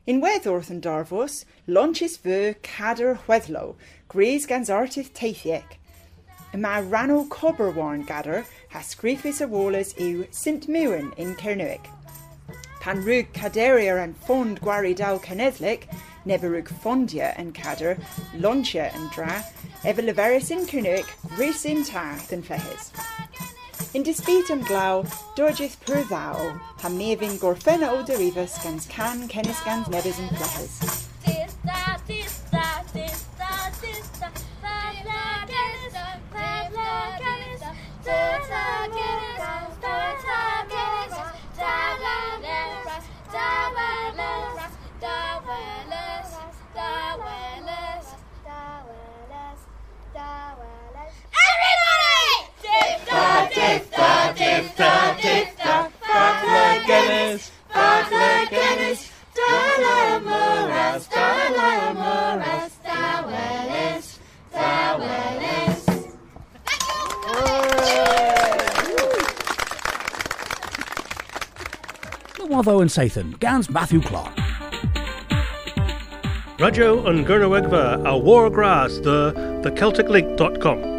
In 0.06 0.20
Weddorth 0.20 0.70
and 0.70 0.82
Darvos, 0.82 1.46
launches 1.68 2.18
ver 2.18 2.56
cadder 2.56 3.20
Hwethlo, 3.28 3.76
gres 4.10 4.46
gans 4.46 4.70
artith 4.70 5.12
teithiec. 5.12 5.78
Y 6.54 6.60
mae 6.60 6.84
rannol 6.84 7.28
Coberwarn 7.30 8.04
gadder 8.06 8.44
ha 8.70 8.80
sgrifis 8.86 9.40
y 9.42 9.48
wolas 9.50 9.96
yw 9.98 10.28
Mewen 10.70 11.12
in 11.18 11.34
Cernuic. 11.36 11.88
Pan 12.80 13.02
caderier 13.34 14.04
and 14.04 14.16
fond 14.16 14.62
gwari 14.62 14.96
dal 14.96 15.20
cenedlic, 15.20 15.88
rwg 16.28 16.68
fondia 16.84 17.34
and 17.38 17.56
cadder, 17.56 17.98
launchia 18.38 18.94
and 18.94 19.10
dra, 19.10 19.44
efe 19.84 20.06
leferus 20.06 20.52
in 20.52 20.68
Cernuic, 20.68 21.08
gris 21.36 21.66
in 21.66 21.84
tarth 21.84 22.32
and 22.32 22.46
flehes. 22.46 22.92
In 23.96 24.04
dispute 24.04 24.52
am 24.52 24.62
glaw, 24.62 25.02
dorgith 25.36 25.80
per 25.88 26.04
ddao, 26.04 26.60
ha 26.82 26.90
mefin 26.90 27.40
gorffenna 27.40 27.90
o 27.90 28.04
derifus 28.04 28.62
gans 28.64 28.86
can 28.86 29.28
cenis 29.28 29.66
gans 29.66 29.88
nebys 29.88 30.20
and 30.20 30.30
flehes. 30.38 31.10
Fatlagenes, 38.04 39.40
fatlagenes, 39.84 41.14
fatlagenes, 41.60 43.06
daweles, 43.34 44.60
daweles, 45.04 46.30
daweles, 46.76 46.78
daweles, 46.78 48.08
daweles, 48.48 49.62
daweles. 50.14 51.14
Everybody! 51.48 52.28
Difta, 52.64 53.26
difta, 53.56 54.12
difta, 54.36 54.92
difta. 55.22 55.74
Fatlagenes, 56.02 56.62
fatlagenes, 56.92 57.42
dalamuras, 57.42 57.53
Watho 72.64 72.82
and 72.82 72.90
Sathan, 72.90 73.38
Gans 73.40 73.70
Matthew 73.70 74.00
Clark. 74.02 74.34
Radio 76.60 77.06
and 77.08 77.26
Gurnawegva 77.26 78.02
a 78.02 78.14
Wargrass 78.14 79.04
the 79.04 79.34
the 79.64 79.72
CelticLink.com. 79.72 80.93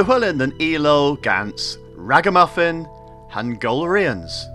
Duhulin 0.00 0.40
and 0.40 0.54
Elo 0.62 1.16
Gans, 1.16 1.76
Ragamuffin, 1.94 2.88
Hungarians. 3.28 4.46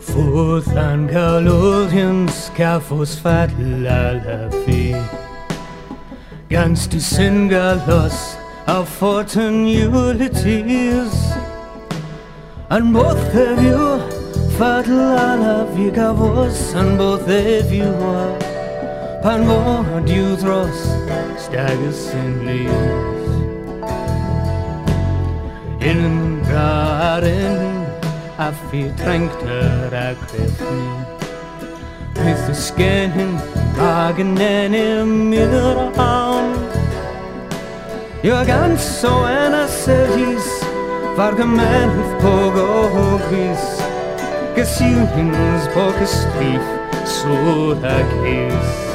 Futh 0.00 0.68
an 0.68 1.10
galúhin 1.10 2.26
scafos 2.30 3.20
fat 3.20 3.50
lalafi 3.50 4.96
Gans 6.48 6.86
to 6.86 6.98
sin 7.02 7.50
galos 7.50 8.45
of 8.66 8.88
fortune 8.88 9.66
utilities 9.66 11.14
And 12.68 12.92
both 12.92 13.34
of 13.34 13.62
you 13.62 14.00
fat 14.58 14.86
lalafi 14.86 15.90
gavos 15.94 16.74
And 16.74 16.98
both 16.98 17.28
of 17.28 17.72
you 17.72 17.84
are 17.84 18.38
Pan 19.22 19.46
mod 19.46 20.08
you 20.08 20.36
thros 20.36 20.80
stagus 21.36 22.12
in 22.14 22.46
leaves. 22.46 23.26
In 25.80 26.42
garen 26.42 27.86
a 28.38 28.52
fi 28.52 28.82
trängter 29.00 29.92
a 29.92 30.14
kryfni 30.14 30.88
With 32.16 32.46
the 32.46 32.54
skin 32.54 33.38
agen 33.78 34.38
en 34.38 34.74
i 34.74 35.04
myrran 35.04 36.75
Jag 38.26 38.46
ganska 38.46 39.08
ena 39.08 39.68
sedis 39.68 40.64
Vargumen 41.16 41.90
hufpog 41.90 42.56
och 42.56 43.20
gris 43.30 43.82
Gesilhins 44.56 45.74
bokestif 45.74 46.62
Surakis 47.04 48.85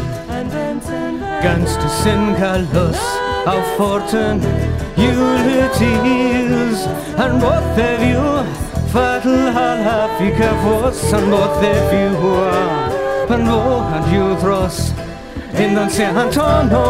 Gans 1.42 1.76
to 1.78 1.90
sin 1.90 2.36
galos 2.36 3.02
of 3.48 3.64
fortune 3.78 4.40
utilities 4.98 6.86
And 7.18 7.42
both 7.42 7.80
of 7.80 8.02
you? 8.02 8.46
Fatal 8.92 9.52
halafi 9.52 10.30
cafos 10.38 11.14
And 11.14 11.32
both 11.32 11.64
of 11.64 11.94
you? 11.94 12.12
Are 12.30 13.28
Pan 13.28 13.48
and 13.48 14.12
you 14.12 14.36
thros 14.38 14.78
in 15.56 15.76
Don 15.76 15.90
Antonio 16.18 16.82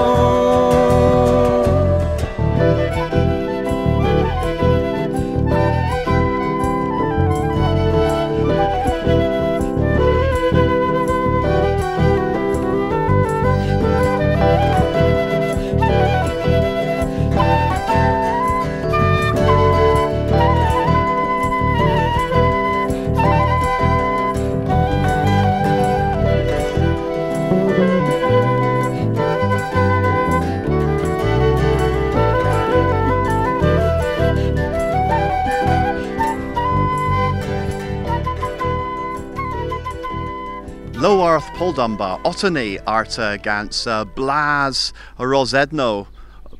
Puldumba, 41.71 42.21
Ottany 42.23 42.79
Arta 42.85 43.39
Gans, 43.41 43.87
uh, 43.87 44.03
Blas 44.03 44.91
Rosedno, 45.17 46.07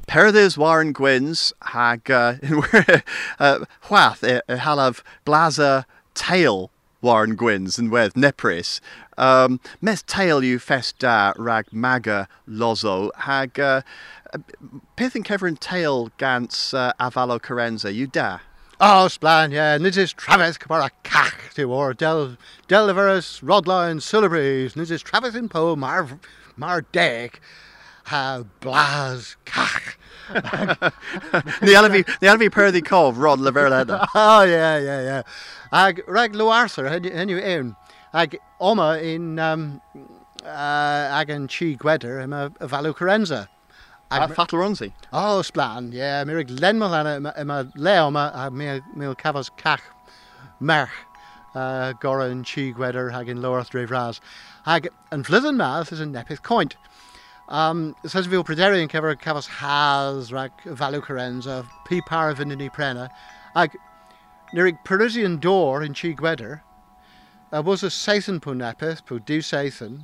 Perdes 0.07 0.57
Warren 0.57 0.93
Gwyn's 0.93 1.51
hag 1.61 2.09
uh, 2.09 2.35
uh, 3.39 3.65
Hwath 3.81 4.23
uh, 4.23 4.39
halav 4.47 5.01
Blaza 5.25 5.83
Tail 6.13 6.71
Warren 7.01 7.35
Gwyn's 7.35 7.77
and 7.77 7.91
with 7.91 8.13
Nepris. 8.13 8.79
Um, 9.17 9.59
mes 9.81 10.01
tail 10.01 10.45
you 10.45 10.59
fest 10.59 10.99
da 10.99 11.33
rag 11.37 11.73
maga 11.73 12.29
lozo 12.47 13.11
hag 13.17 13.59
uh, 13.59 13.81
pith 14.95 15.13
and 15.15 15.25
Kevin 15.25 15.57
tail 15.57 16.09
gans 16.17 16.73
uh, 16.73 16.93
avalo 17.01 17.37
carenza 17.37 17.93
you 17.93 18.07
da. 18.07 18.39
Oh, 18.83 19.05
splan, 19.07 19.51
yeah. 19.51 19.77
Nid 19.77 19.95
is 19.95 20.11
Travis 20.11 20.57
Cabara 20.57 20.89
Cach 21.03 21.53
to 21.53 21.71
or 21.71 21.93
Del 21.93 22.35
Deliverus 22.67 23.39
Rodline 23.43 24.01
Sulabries. 24.01 24.75
Nid 24.75 24.89
is 24.89 25.03
Travis 25.03 25.35
in 25.35 25.49
Po 25.49 25.75
Mar 25.75 26.07
Mar 26.57 26.81
Deg. 26.91 27.39
Ha 28.05 28.41
Blas 28.59 29.35
Cach. 29.45 29.99
The 30.31 31.73
Alavi 31.75 32.07
the 32.21 32.25
Alavi 32.25 32.51
per 32.51 32.71
the 32.71 32.81
cove 32.81 33.19
Rod 33.19 33.37
Leverleda. 33.37 34.07
Oh, 34.15 34.41
yeah, 34.41 34.79
yeah, 34.79 35.01
yeah. 35.03 35.21
Ag 35.71 36.01
Rag 36.07 36.33
Loarser, 36.33 36.89
hen 36.89 37.29
you 37.29 37.37
in. 37.37 37.75
Ag 38.15 38.39
Oma 38.59 38.97
in 38.97 39.37
um, 39.37 39.79
uh, 40.43 40.47
Ag 40.47 41.29
and 41.29 41.47
Chi 41.47 41.75
Gweder, 41.75 42.23
I'm 42.23 42.33
a, 42.33 42.45
a 42.59 42.67
Valu 42.67 42.95
Carenza. 42.95 43.47
Uh, 44.11 44.27
Fatal 44.27 44.59
Runzi. 44.59 44.91
Oh, 45.13 45.41
splan, 45.41 45.93
yeah. 45.93 46.23
Mirig 46.25 46.49
lenmal 46.59 46.93
an 46.93 47.23
yma 47.23 47.71
leo 47.75 48.09
yma 48.09 48.31
a 48.33 48.51
mi 48.51 48.81
mi 48.93 49.05
cafos 49.15 49.49
cach 49.55 49.81
merch 50.59 50.89
uh, 51.55 51.93
Goran 51.93 52.45
Chi 52.45 52.77
Gweder 52.77 53.11
hag 53.11 53.29
in 53.29 53.41
Lowerth 53.41 53.71
Drevraz. 53.71 54.19
Hag 54.65 54.89
and 55.11 55.25
Flithen 55.25 55.55
Math 55.55 55.91
is 55.91 55.99
a 55.99 56.05
nepith 56.05 56.41
coint. 56.41 56.75
Um, 57.49 57.95
says 58.05 58.27
vil 58.27 58.43
prederi 58.43 58.81
and 58.81 58.89
kever 58.89 59.15
cavas 59.19 59.47
has 59.47 60.31
rag 60.31 60.51
valu 60.65 61.01
carenza 61.01 61.65
p 61.85 62.01
para 62.01 62.33
vinini 62.33 62.71
prena. 62.71 63.09
Hag 63.55 63.75
nerig 64.53 64.77
Parisian 64.85 65.37
door 65.37 65.83
in 65.83 65.93
Chi 65.93 66.13
Gweder. 66.13 66.61
Uh, 67.51 67.61
was 67.61 67.83
a 67.83 67.87
Sathan 67.87 68.41
pu 68.41 68.53
nepith 68.53 69.05
pu 69.05 69.19
du 69.19 69.39
Sathan. 69.39 70.03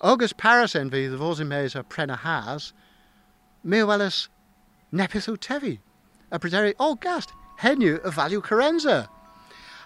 August 0.00 0.36
Paris 0.36 0.74
envy 0.74 1.08
the 1.08 1.16
imes 1.16 1.74
a 1.74 1.82
prena 1.82 2.18
has. 2.18 2.72
Me 3.64 3.82
welis 3.82 4.28
nepith. 4.92 5.78
A 6.30 6.38
prederi 6.38 6.74
oh 6.78 6.94
gast 6.94 7.32
henu 7.60 7.96
a 8.04 8.10
valu 8.10 8.40
carenza. 8.40 9.08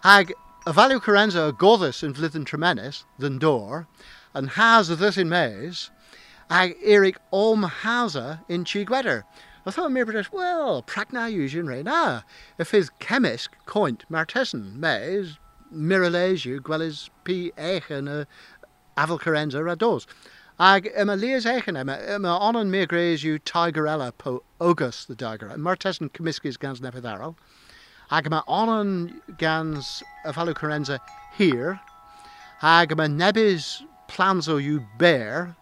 Hag 0.02 0.32
a 0.66 0.72
valu 0.72 1.00
carenza 1.00 1.48
a 1.48 2.06
in 2.06 2.14
Flithen 2.14 2.44
Tremenis, 2.44 3.04
than 3.18 3.38
door, 3.38 3.86
and 4.34 4.50
has 4.50 4.90
a 4.90 4.96
this 4.96 5.16
in 5.16 5.28
Mays, 5.28 5.90
ag 6.50 6.76
Eric 6.82 7.18
Om 7.32 7.64
in 8.48 8.64
Chigweder. 8.64 9.24
I 9.64 9.70
thought 9.70 9.92
mir 9.92 10.04
British, 10.04 10.30
well, 10.32 10.82
pragna 10.82 11.32
usian 11.32 11.68
reina. 11.68 12.24
If 12.58 12.72
his 12.72 12.90
chemist 12.98 13.48
coint 13.64 14.04
Martessen, 14.10 14.78
Mays, 14.78 15.38
Miraleju, 15.72 16.58
Gwellis 16.60 17.10
P. 17.24 17.52
Echen, 17.56 18.08
a 18.08 18.26
Aval 18.96 19.20
Carenza 19.20 19.62
Rados. 19.62 20.06
Ag 20.60 20.90
yma 20.94 21.18
lias 21.18 21.46
echen 21.46 21.76
yma, 21.76 21.96
yma 22.06 22.38
onan 22.38 22.70
mi 22.70 22.84
greis 22.86 23.24
yw 23.24 23.38
tigerella 23.38 24.12
po 24.16 24.42
August 24.60 25.08
the 25.08 25.14
diger. 25.14 25.48
Martessen 25.56 26.10
cymysgys 26.10 26.58
gans 26.58 26.80
nepiddarol. 26.80 27.36
Ag 28.10 28.26
yma 28.26 28.42
onan 28.46 29.22
gans 29.38 30.02
y 30.26 30.32
falw 30.32 30.52
carenza 30.52 30.98
here. 31.32 31.80
Ag 32.60 32.90
yma 32.90 33.08
nebys 33.08 33.82
planzo 34.08 34.60
yw 34.60 34.86
bear. 34.98 35.56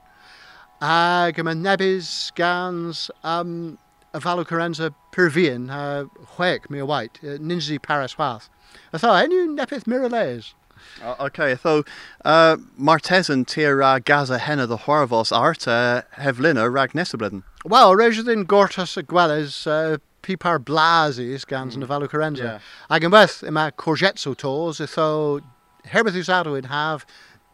Ag 0.82 1.36
yma 1.36 1.54
nebys 1.54 2.34
gans 2.34 3.12
um, 3.22 3.78
y 4.12 4.18
falw 4.18 4.44
carenza 4.44 4.92
perfian, 5.12 5.70
uh, 5.70 6.04
chweg 6.34 6.68
mi 6.68 6.80
o 6.80 6.84
white, 6.84 7.20
uh, 7.22 7.38
ninji 7.38 7.80
paris 7.80 8.18
wath. 8.18 8.50
Enw 8.92 9.54
nepith 9.56 9.84
mirales. 9.86 10.54
Uh, 11.02 11.14
okay, 11.20 11.56
so 11.62 11.84
uh, 12.24 12.56
Martesan 12.78 13.46
tir 13.46 13.82
uh, 13.82 13.98
Gaza 13.98 14.38
henna 14.38 14.66
the 14.66 14.76
Horvos 14.76 15.36
art 15.36 15.66
uh, 15.66 16.02
hevlina 16.18 16.72
rag 16.72 16.92
nesableden. 16.92 17.42
Wel, 17.64 17.94
reis 17.94 18.18
ydyn 18.18 18.46
gortas 18.46 18.96
gwelys 19.06 19.66
uh, 19.66 19.98
pipar 20.22 20.58
blasis 20.58 21.46
gans 21.46 21.76
mm. 21.76 21.80
na 21.80 21.86
falu 21.86 22.08
carenza. 22.08 22.44
Yeah. 22.44 22.58
Ag 22.90 23.04
yn 23.04 23.14
beth, 23.14 23.40
yma 23.46 23.70
courgetso 23.72 24.36
tos, 24.36 24.80
ytho 24.80 25.40
herbeth 25.88 26.18
yw 26.18 26.26
sadwyd 26.28 26.68
haf 26.70 27.06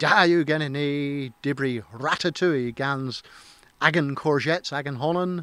da 0.02 0.24
yw 0.26 0.44
gen 0.46 0.64
i 0.66 0.68
ni 0.68 0.88
dibri 1.46 1.78
ratatouille 1.92 2.74
gans 2.76 3.22
ag 3.80 3.96
yn 3.96 4.14
courgettes 4.18 4.74
ag 4.74 4.88
yn 4.90 5.00
honan 5.00 5.38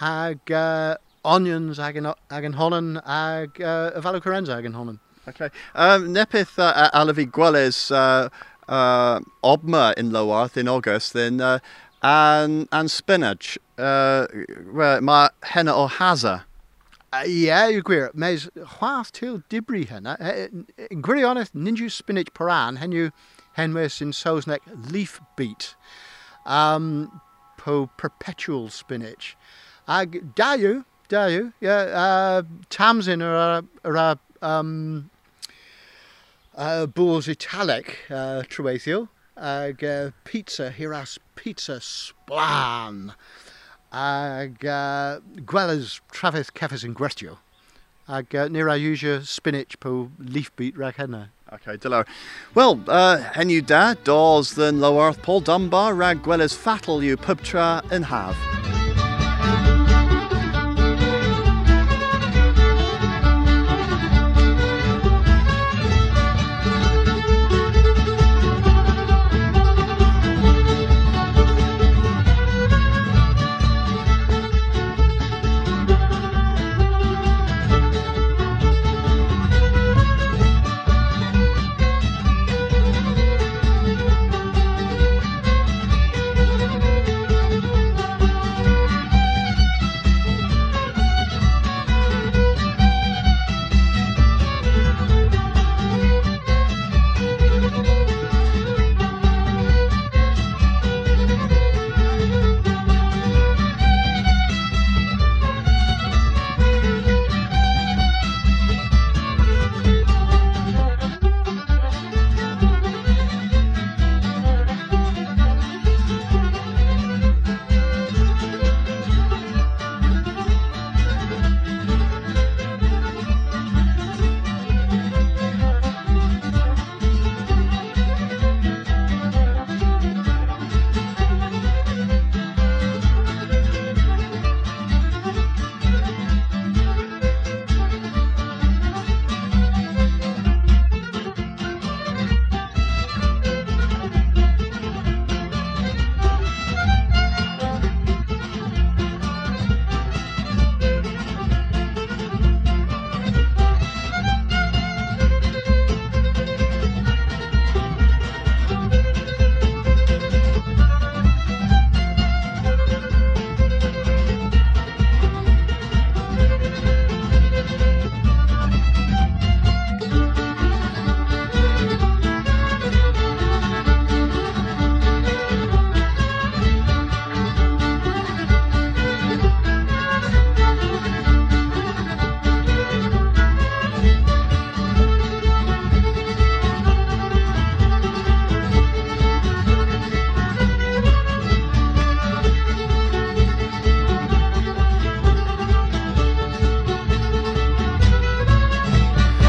ag 0.00 0.50
uh, 0.50 0.96
onions 1.24 1.78
ag 1.78 1.96
yn, 2.00 2.10
ag 2.10 2.44
yn 2.44 2.58
honan 2.58 2.98
ag 3.00 3.60
uh, 3.60 3.94
falu 4.04 4.20
carenza 4.20 4.60
honan. 4.60 5.00
Okay. 5.28 5.48
Um, 5.74 6.14
nepith 6.14 6.58
uh, 6.58 6.90
alavi 6.90 7.30
gwelles 7.30 7.90
uh, 7.90 8.28
uh, 8.68 9.20
obma 9.42 9.94
in 9.96 10.10
Lowarth 10.10 10.56
in 10.56 10.68
August 10.68 11.12
then 11.14 11.40
uh, 11.40 11.58
and 12.02 12.68
and 12.72 12.90
spinach 12.90 13.58
uh, 13.78 14.26
well, 14.72 15.00
ma 15.00 15.28
henna 15.42 15.74
or 15.74 15.88
haza. 15.88 16.44
Uh, 17.12 17.22
yeah, 17.26 17.68
you're 17.68 17.82
gwir. 17.82 18.12
Mes 18.14 18.48
chwath 18.56 19.12
til 19.12 19.42
dibri 19.48 19.86
henna. 19.88 20.16
Yn 20.20 21.02
gwirionedd, 21.02 21.52
ninju 21.54 21.90
spinach 21.90 22.32
paran, 22.34 22.76
hen 22.76 22.92
yw 22.92 23.10
henwys 23.56 24.00
in 24.02 24.12
Saesneg 24.12 24.60
leaf 24.90 25.20
beet. 25.36 25.74
Um, 26.44 27.20
po 27.56 27.88
perpetual 27.96 28.68
spinach. 28.68 29.36
Ag 29.86 30.34
da 30.34 30.54
yw, 30.56 30.84
da 31.08 31.26
yw, 31.28 31.52
yeah, 31.60 31.86
uh, 32.04 32.42
tamsin 32.68 33.22
or 33.22 33.62
a, 33.84 34.18
um, 34.42 35.10
uh, 36.56 36.86
italic 37.28 37.98
uh. 38.10 38.42
Ag 39.36 39.82
uh, 39.82 40.10
pizza, 40.24 40.70
hiras 40.70 41.18
pizza 41.34 41.80
splan. 41.80 43.14
Ag 43.92 44.64
uh, 44.64 45.20
gwelys 45.40 46.00
trafydd 46.12 46.52
ceffys 46.54 46.84
yn. 46.84 47.38
Ag 48.08 48.34
uh, 48.34 48.44
a 48.44 48.78
usia 48.78 49.26
spinach 49.26 49.80
po 49.80 50.10
leaf 50.18 50.54
beet 50.56 50.76
rag 50.76 50.96
henna. 50.96 51.30
Okay, 51.52 51.76
Dilo. 51.76 52.06
Well, 52.54 52.80
uh, 52.88 53.18
henw 53.34 53.64
da, 53.64 53.94
dos 53.94 54.54
than 54.54 54.80
Lowarth 54.80 55.22
Paul 55.22 55.40
Dunbar 55.40 55.94
rag 55.94 56.22
gwelys 56.22 56.56
fatal 56.56 57.02
you 57.02 57.16
pubtra 57.16 57.82
and 57.90 58.04
have. 58.04 58.63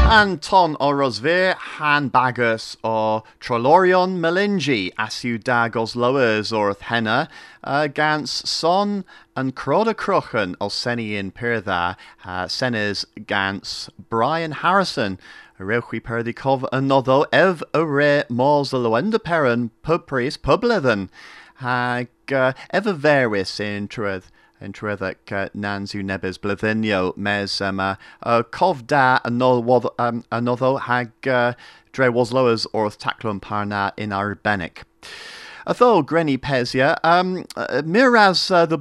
Anton 0.08 0.76
o 0.78 0.90
Rosvir 0.90 1.56
han 1.56 2.10
bagus 2.10 2.76
o 2.84 3.24
Trolorion 3.40 4.20
Melingi 4.20 4.94
asiw 4.94 5.42
dag 5.42 5.76
os 5.76 5.96
lowers 5.96 6.52
orth 6.52 6.82
henna 6.82 7.28
uh, 7.64 7.88
gans 7.88 8.30
son 8.48 9.04
and 9.34 9.56
croda 9.56 9.94
crochen 9.94 10.54
o 10.60 10.68
seni 10.68 11.16
in 11.16 11.32
uh, 12.24 12.46
senes 12.46 13.04
gans 13.26 13.90
Brian 14.08 14.52
Harrison. 14.52 15.18
Rewch 15.58 16.00
perdi 16.00 16.32
cof 16.32 16.62
anotho 16.72 17.26
ev 17.32 17.64
a 17.74 17.84
re 17.84 18.22
mors 18.28 18.70
peron 19.24 19.70
pub 19.82 20.06
priest 20.06 20.40
pub 20.40 20.62
leathen 20.62 21.10
hag 21.56 22.08
uh, 22.30 22.52
ever 22.70 22.92
veris 22.92 23.58
in 23.58 23.88
truth 23.88 24.30
trwyddach 24.62 25.32
uh, 25.32 25.48
nans 25.54 25.94
yw 25.94 26.02
nebys 26.02 26.38
blyddenio 26.38 27.16
mes 27.16 27.60
um, 27.60 27.80
uh, 27.80 27.96
uh, 28.22 28.42
cof 28.42 28.86
da 28.86 29.18
anotho, 29.24 29.90
um, 29.98 30.24
anotho 30.32 30.80
hag 30.80 31.10
uh, 31.28 31.52
dre 31.92 32.08
lowers 32.08 32.66
orth 32.72 32.98
taclon 32.98 33.40
parna 33.40 33.92
in 33.96 34.10
arbenic. 34.10 34.84
Atho 35.66 36.00
Grenny 36.06 36.38
Pesia, 36.38 36.96
um, 37.02 37.44
miras 37.84 38.52
uh, 38.52 38.66
the 38.66 38.78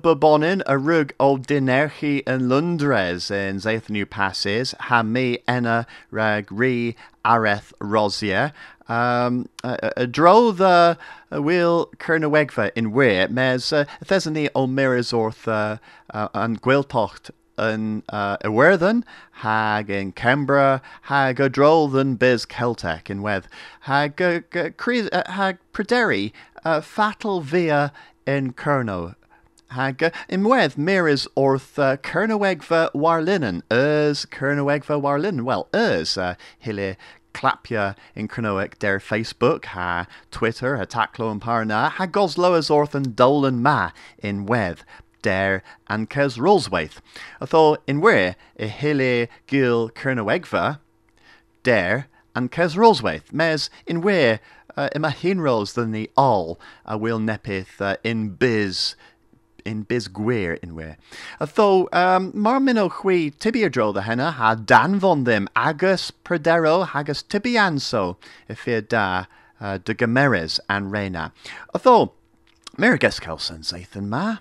a 0.67 0.77
rug 0.77 1.13
o 1.19 1.37
dinerchi 1.37 2.21
yn 2.27 2.47
Lundres 2.47 3.31
in 3.31 3.57
Zaeth 3.57 3.89
New 3.89 4.05
Passes, 4.05 4.75
ha 4.81 5.01
mi 5.01 5.39
enna 5.47 5.87
rag 6.11 6.51
ri 6.51 6.95
areth 7.25 7.73
rosia, 7.81 8.53
um, 8.87 9.49
uh, 9.63 9.77
uh, 9.97 10.05
dro 10.05 10.51
the 10.51 10.97
uh, 11.31 11.41
wheel 11.41 11.91
in 12.75 12.91
where 12.91 13.27
mes 13.27 13.73
uh, 13.73 13.85
thesany 14.03 14.49
o 14.55 14.67
miras 14.67 15.13
orth 15.13 15.47
uh, 15.47 15.77
uh, 16.13 16.27
an 16.33 16.57
gwiltocht 16.57 17.31
yn 17.57 18.03
uh, 18.09 18.37
Iwerddon, 18.43 19.03
hag 19.43 19.89
in 19.89 20.11
Canberra, 20.11 20.81
hag 21.03 21.39
a 21.39 21.49
drol 21.49 21.91
than 21.91 22.15
biz 22.15 22.45
Celtic 22.45 23.09
in 23.09 23.21
wedd, 23.21 23.45
hag, 23.81 24.19
hag 24.19 25.57
Pryderu, 25.73 26.31
uh, 26.63 26.81
fatal 26.81 27.41
via 27.41 27.91
in 28.25 28.53
Kerno. 28.53 29.15
Hag 29.69 30.11
imwedd 30.29 30.75
miris 30.77 31.27
orth 31.35 31.79
uh, 31.79 31.97
Cernawegfa 31.97 32.91
warlinen, 32.93 33.61
ers 33.71 34.25
Cernawegfa 34.25 35.01
warlinen. 35.01 35.41
Well, 35.41 35.67
ers 35.73 36.17
uh, 36.17 36.35
hile 36.59 36.95
clapia 37.35 37.95
in 38.15 38.27
Cronoic 38.27 38.79
der 38.79 38.99
Facebook, 38.99 39.65
ha 39.65 40.07
Twitter, 40.31 40.77
ha 40.77 40.85
taclo 40.85 41.29
and 41.29 41.41
parna, 41.41 41.89
ha 41.91 42.05
goslo 42.05 42.57
as 42.57 42.69
orth 42.69 42.95
and 42.95 43.15
dolan 43.15 43.61
ma 43.61 43.91
in 44.19 44.45
wedd 44.45 44.79
der 45.21 45.63
and 45.87 46.09
kes 46.09 46.37
Roswaith. 46.37 46.99
Atho 47.41 47.77
in 47.87 47.99
where 47.99 48.35
e 48.59 48.67
hile 48.67 49.27
gil 49.47 49.89
Cernawegfa, 49.89 50.79
der 51.63 52.07
and 52.35 52.51
kes 52.51 52.75
Roswaith, 52.75 53.33
mes 53.33 53.69
in 53.85 54.01
where 54.01 54.39
uh, 54.77 54.89
ima 54.95 55.09
hinros 55.09 55.73
than 55.73 55.91
the 55.91 56.09
all 56.15 56.59
a 56.85 56.97
will 56.97 57.19
nepith 57.19 57.81
uh, 57.81 57.97
in 58.03 58.29
biz 58.29 58.95
in 59.65 59.83
biz 59.83 60.07
gwir 60.07 60.57
in 60.61 60.75
where. 60.75 60.97
Tho 61.39 61.89
um, 61.91 62.31
mar 62.33 62.59
minno 62.59 62.89
chwi 62.89 63.33
tibiadro 63.35 63.93
the 63.93 64.03
henna 64.03 64.31
ha 64.31 64.55
danfon 64.55 65.25
them 65.25 65.49
agus 65.55 66.11
perdero 66.23 66.87
hagus 66.87 67.23
tibianso 67.23 68.17
if 68.47 68.65
da 68.87 69.25
uh, 69.59 69.77
de 69.79 69.93
gameres 69.93 70.59
and 70.69 70.91
reina. 70.91 71.33
Tho 71.81 72.13
Merigus 72.77 73.19
Kelson 73.19 73.59
Zathan 73.59 74.07
ma. 74.07 74.37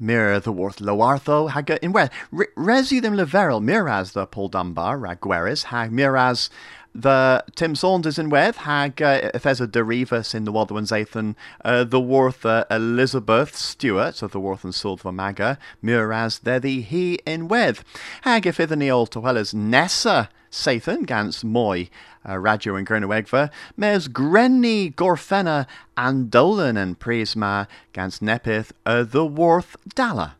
Mir 0.00 0.38
the 0.38 0.52
worth 0.52 0.78
loartho 0.78 1.50
haga 1.50 1.82
in 1.84 1.92
where 1.92 2.08
resi 2.32 3.02
them 3.02 3.14
leverel 3.14 3.60
miraz 3.60 4.12
the 4.12 4.26
Paul 4.26 4.48
Dunbar 4.48 4.96
ragueris 4.96 5.64
hag 5.64 5.90
miraz 5.90 6.50
the 6.98 7.44
Tim 7.54 7.76
Saunders 7.76 8.18
in 8.18 8.28
Weth 8.28 8.56
hag 8.56 9.00
uh, 9.00 9.30
Feza 9.32 9.66
Derivas 9.68 10.34
in 10.34 10.44
the 10.44 10.52
Wadwan 10.52 10.86
Zathan, 10.86 11.36
uh, 11.64 11.84
the 11.84 12.00
Worth 12.00 12.44
uh, 12.44 12.64
Elizabeth 12.70 13.54
Stewart 13.56 14.20
of 14.22 14.32
the 14.32 14.40
Worth 14.40 14.64
and 14.64 14.74
Silver 14.74 15.12
Maga, 15.12 15.58
Muraz 15.82 16.40
the 16.40 16.80
he 16.80 17.20
in 17.24 17.46
Weth. 17.46 17.84
Hag 18.22 18.42
to 18.42 19.20
well 19.20 19.38
as 19.38 19.54
Nessa 19.54 20.28
Sathan 20.50 21.06
gans 21.06 21.44
Moy, 21.44 21.88
uh, 22.28 22.36
Radio 22.36 22.74
and 22.74 22.86
Gernawegva, 22.86 23.50
mes 23.76 24.08
Grenny 24.08 24.92
Gorfena 24.92 25.66
and 25.96 26.30
Dolan 26.30 26.76
and 26.76 26.98
Prisma 26.98 27.68
gans 27.92 28.18
Nepith 28.18 28.72
uh, 28.84 29.04
the 29.04 29.24
Worth 29.24 29.76
Dalla. 29.94 30.34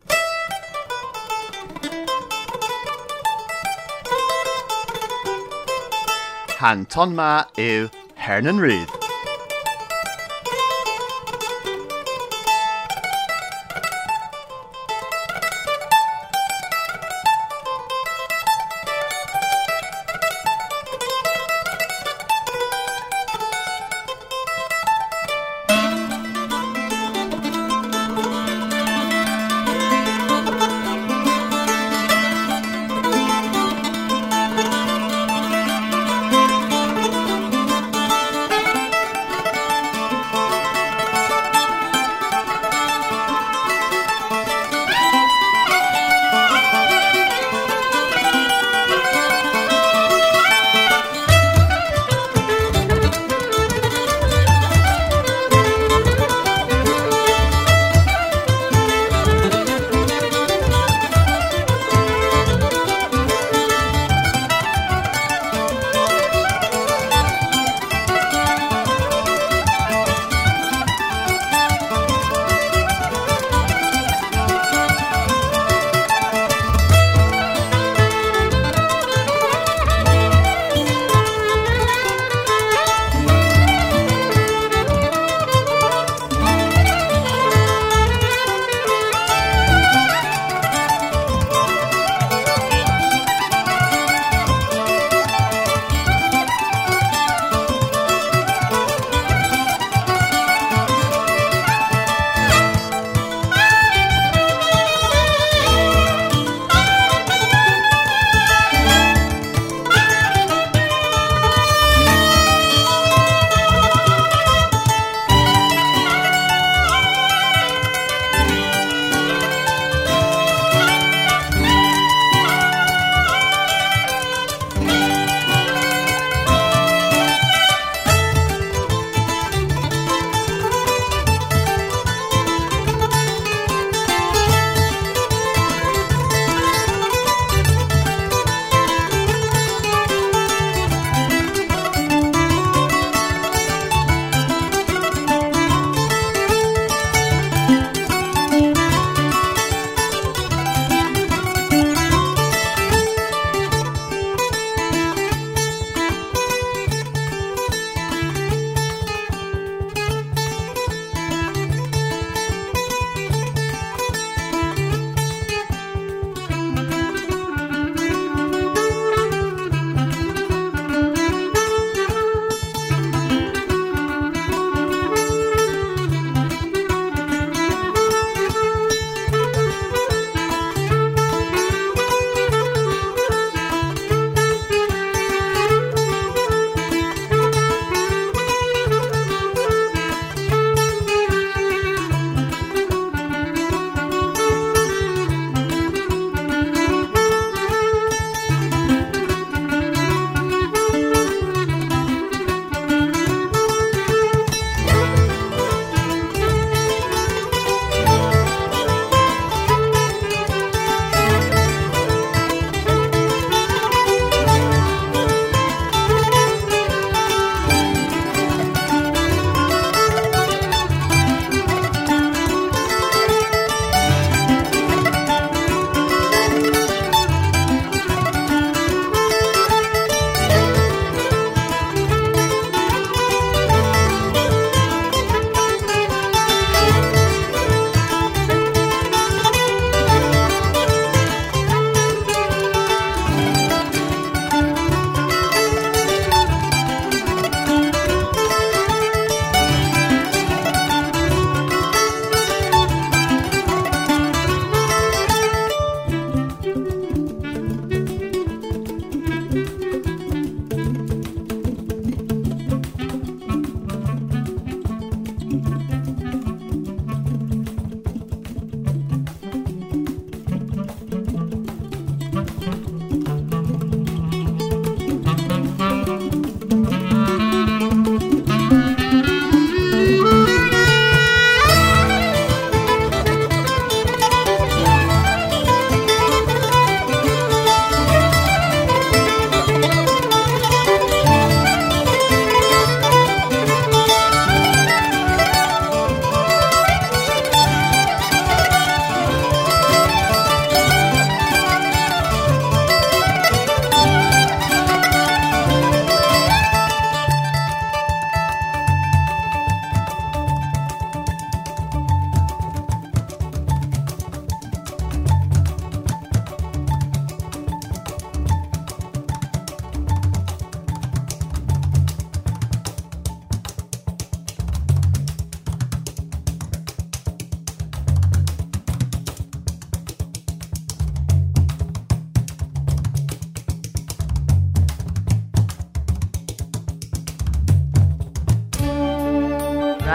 Han 6.59 6.87
tonma 6.87 7.47
yw 7.55 7.87
Hernan 8.19 8.59
Rydd. 8.59 8.98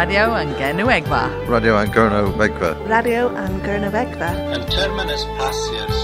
Radio 0.04 0.34
yn 0.36 0.50
Genwegfa. 0.60 1.30
Radio 1.48 1.78
Angerno 1.80 2.36
Megva. 2.36 2.76
Radio 2.92 3.30
yn 3.40 3.54
Gernywegfa. 3.64 4.32
Yn 4.52 4.64
terminus 4.68 5.24
pasirs, 5.38 6.00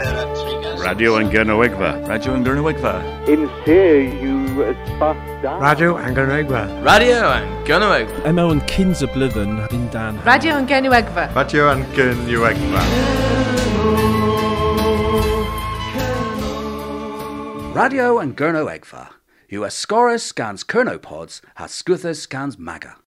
Thera 0.00 0.24
Trigas. 0.34 0.82
Radio 0.82 1.12
yn 1.20 1.30
Gernywegfa. 1.30 1.92
Radio 2.10 2.34
yn 2.34 2.42
Gernywegfa. 2.42 2.94
In 3.30 3.44
se 3.62 3.78
you 4.18 4.66
spas 4.88 5.20
da. 5.44 5.52
Radio 5.62 5.94
yn 5.94 6.16
Gernywegfa. 6.16 6.64
Radio 6.82 7.20
yn 7.36 7.46
Gernywegfa. 7.68 8.24
Emo 8.32 8.48
yn 8.50 8.62
cyns 8.66 9.04
y 9.06 9.10
blyddyn 9.14 9.60
yn 9.68 9.84
dan. 9.94 10.18
Radio 10.26 10.56
yn 10.58 10.66
Genwegfa. 10.66 11.28
Radio 11.38 11.68
yn 11.76 11.86
Gernywegfa. 11.94 12.82
Radio 17.78 18.18
yn 18.24 18.34
Gernywegfa. 18.34 19.06
Yw 19.48 19.64
yscorus 19.64 20.34
gans 20.34 20.62
Cernopods 20.62 21.40
a 21.56 21.68
scuthus 21.68 22.28
gans 22.28 22.58
maga. 22.58 22.98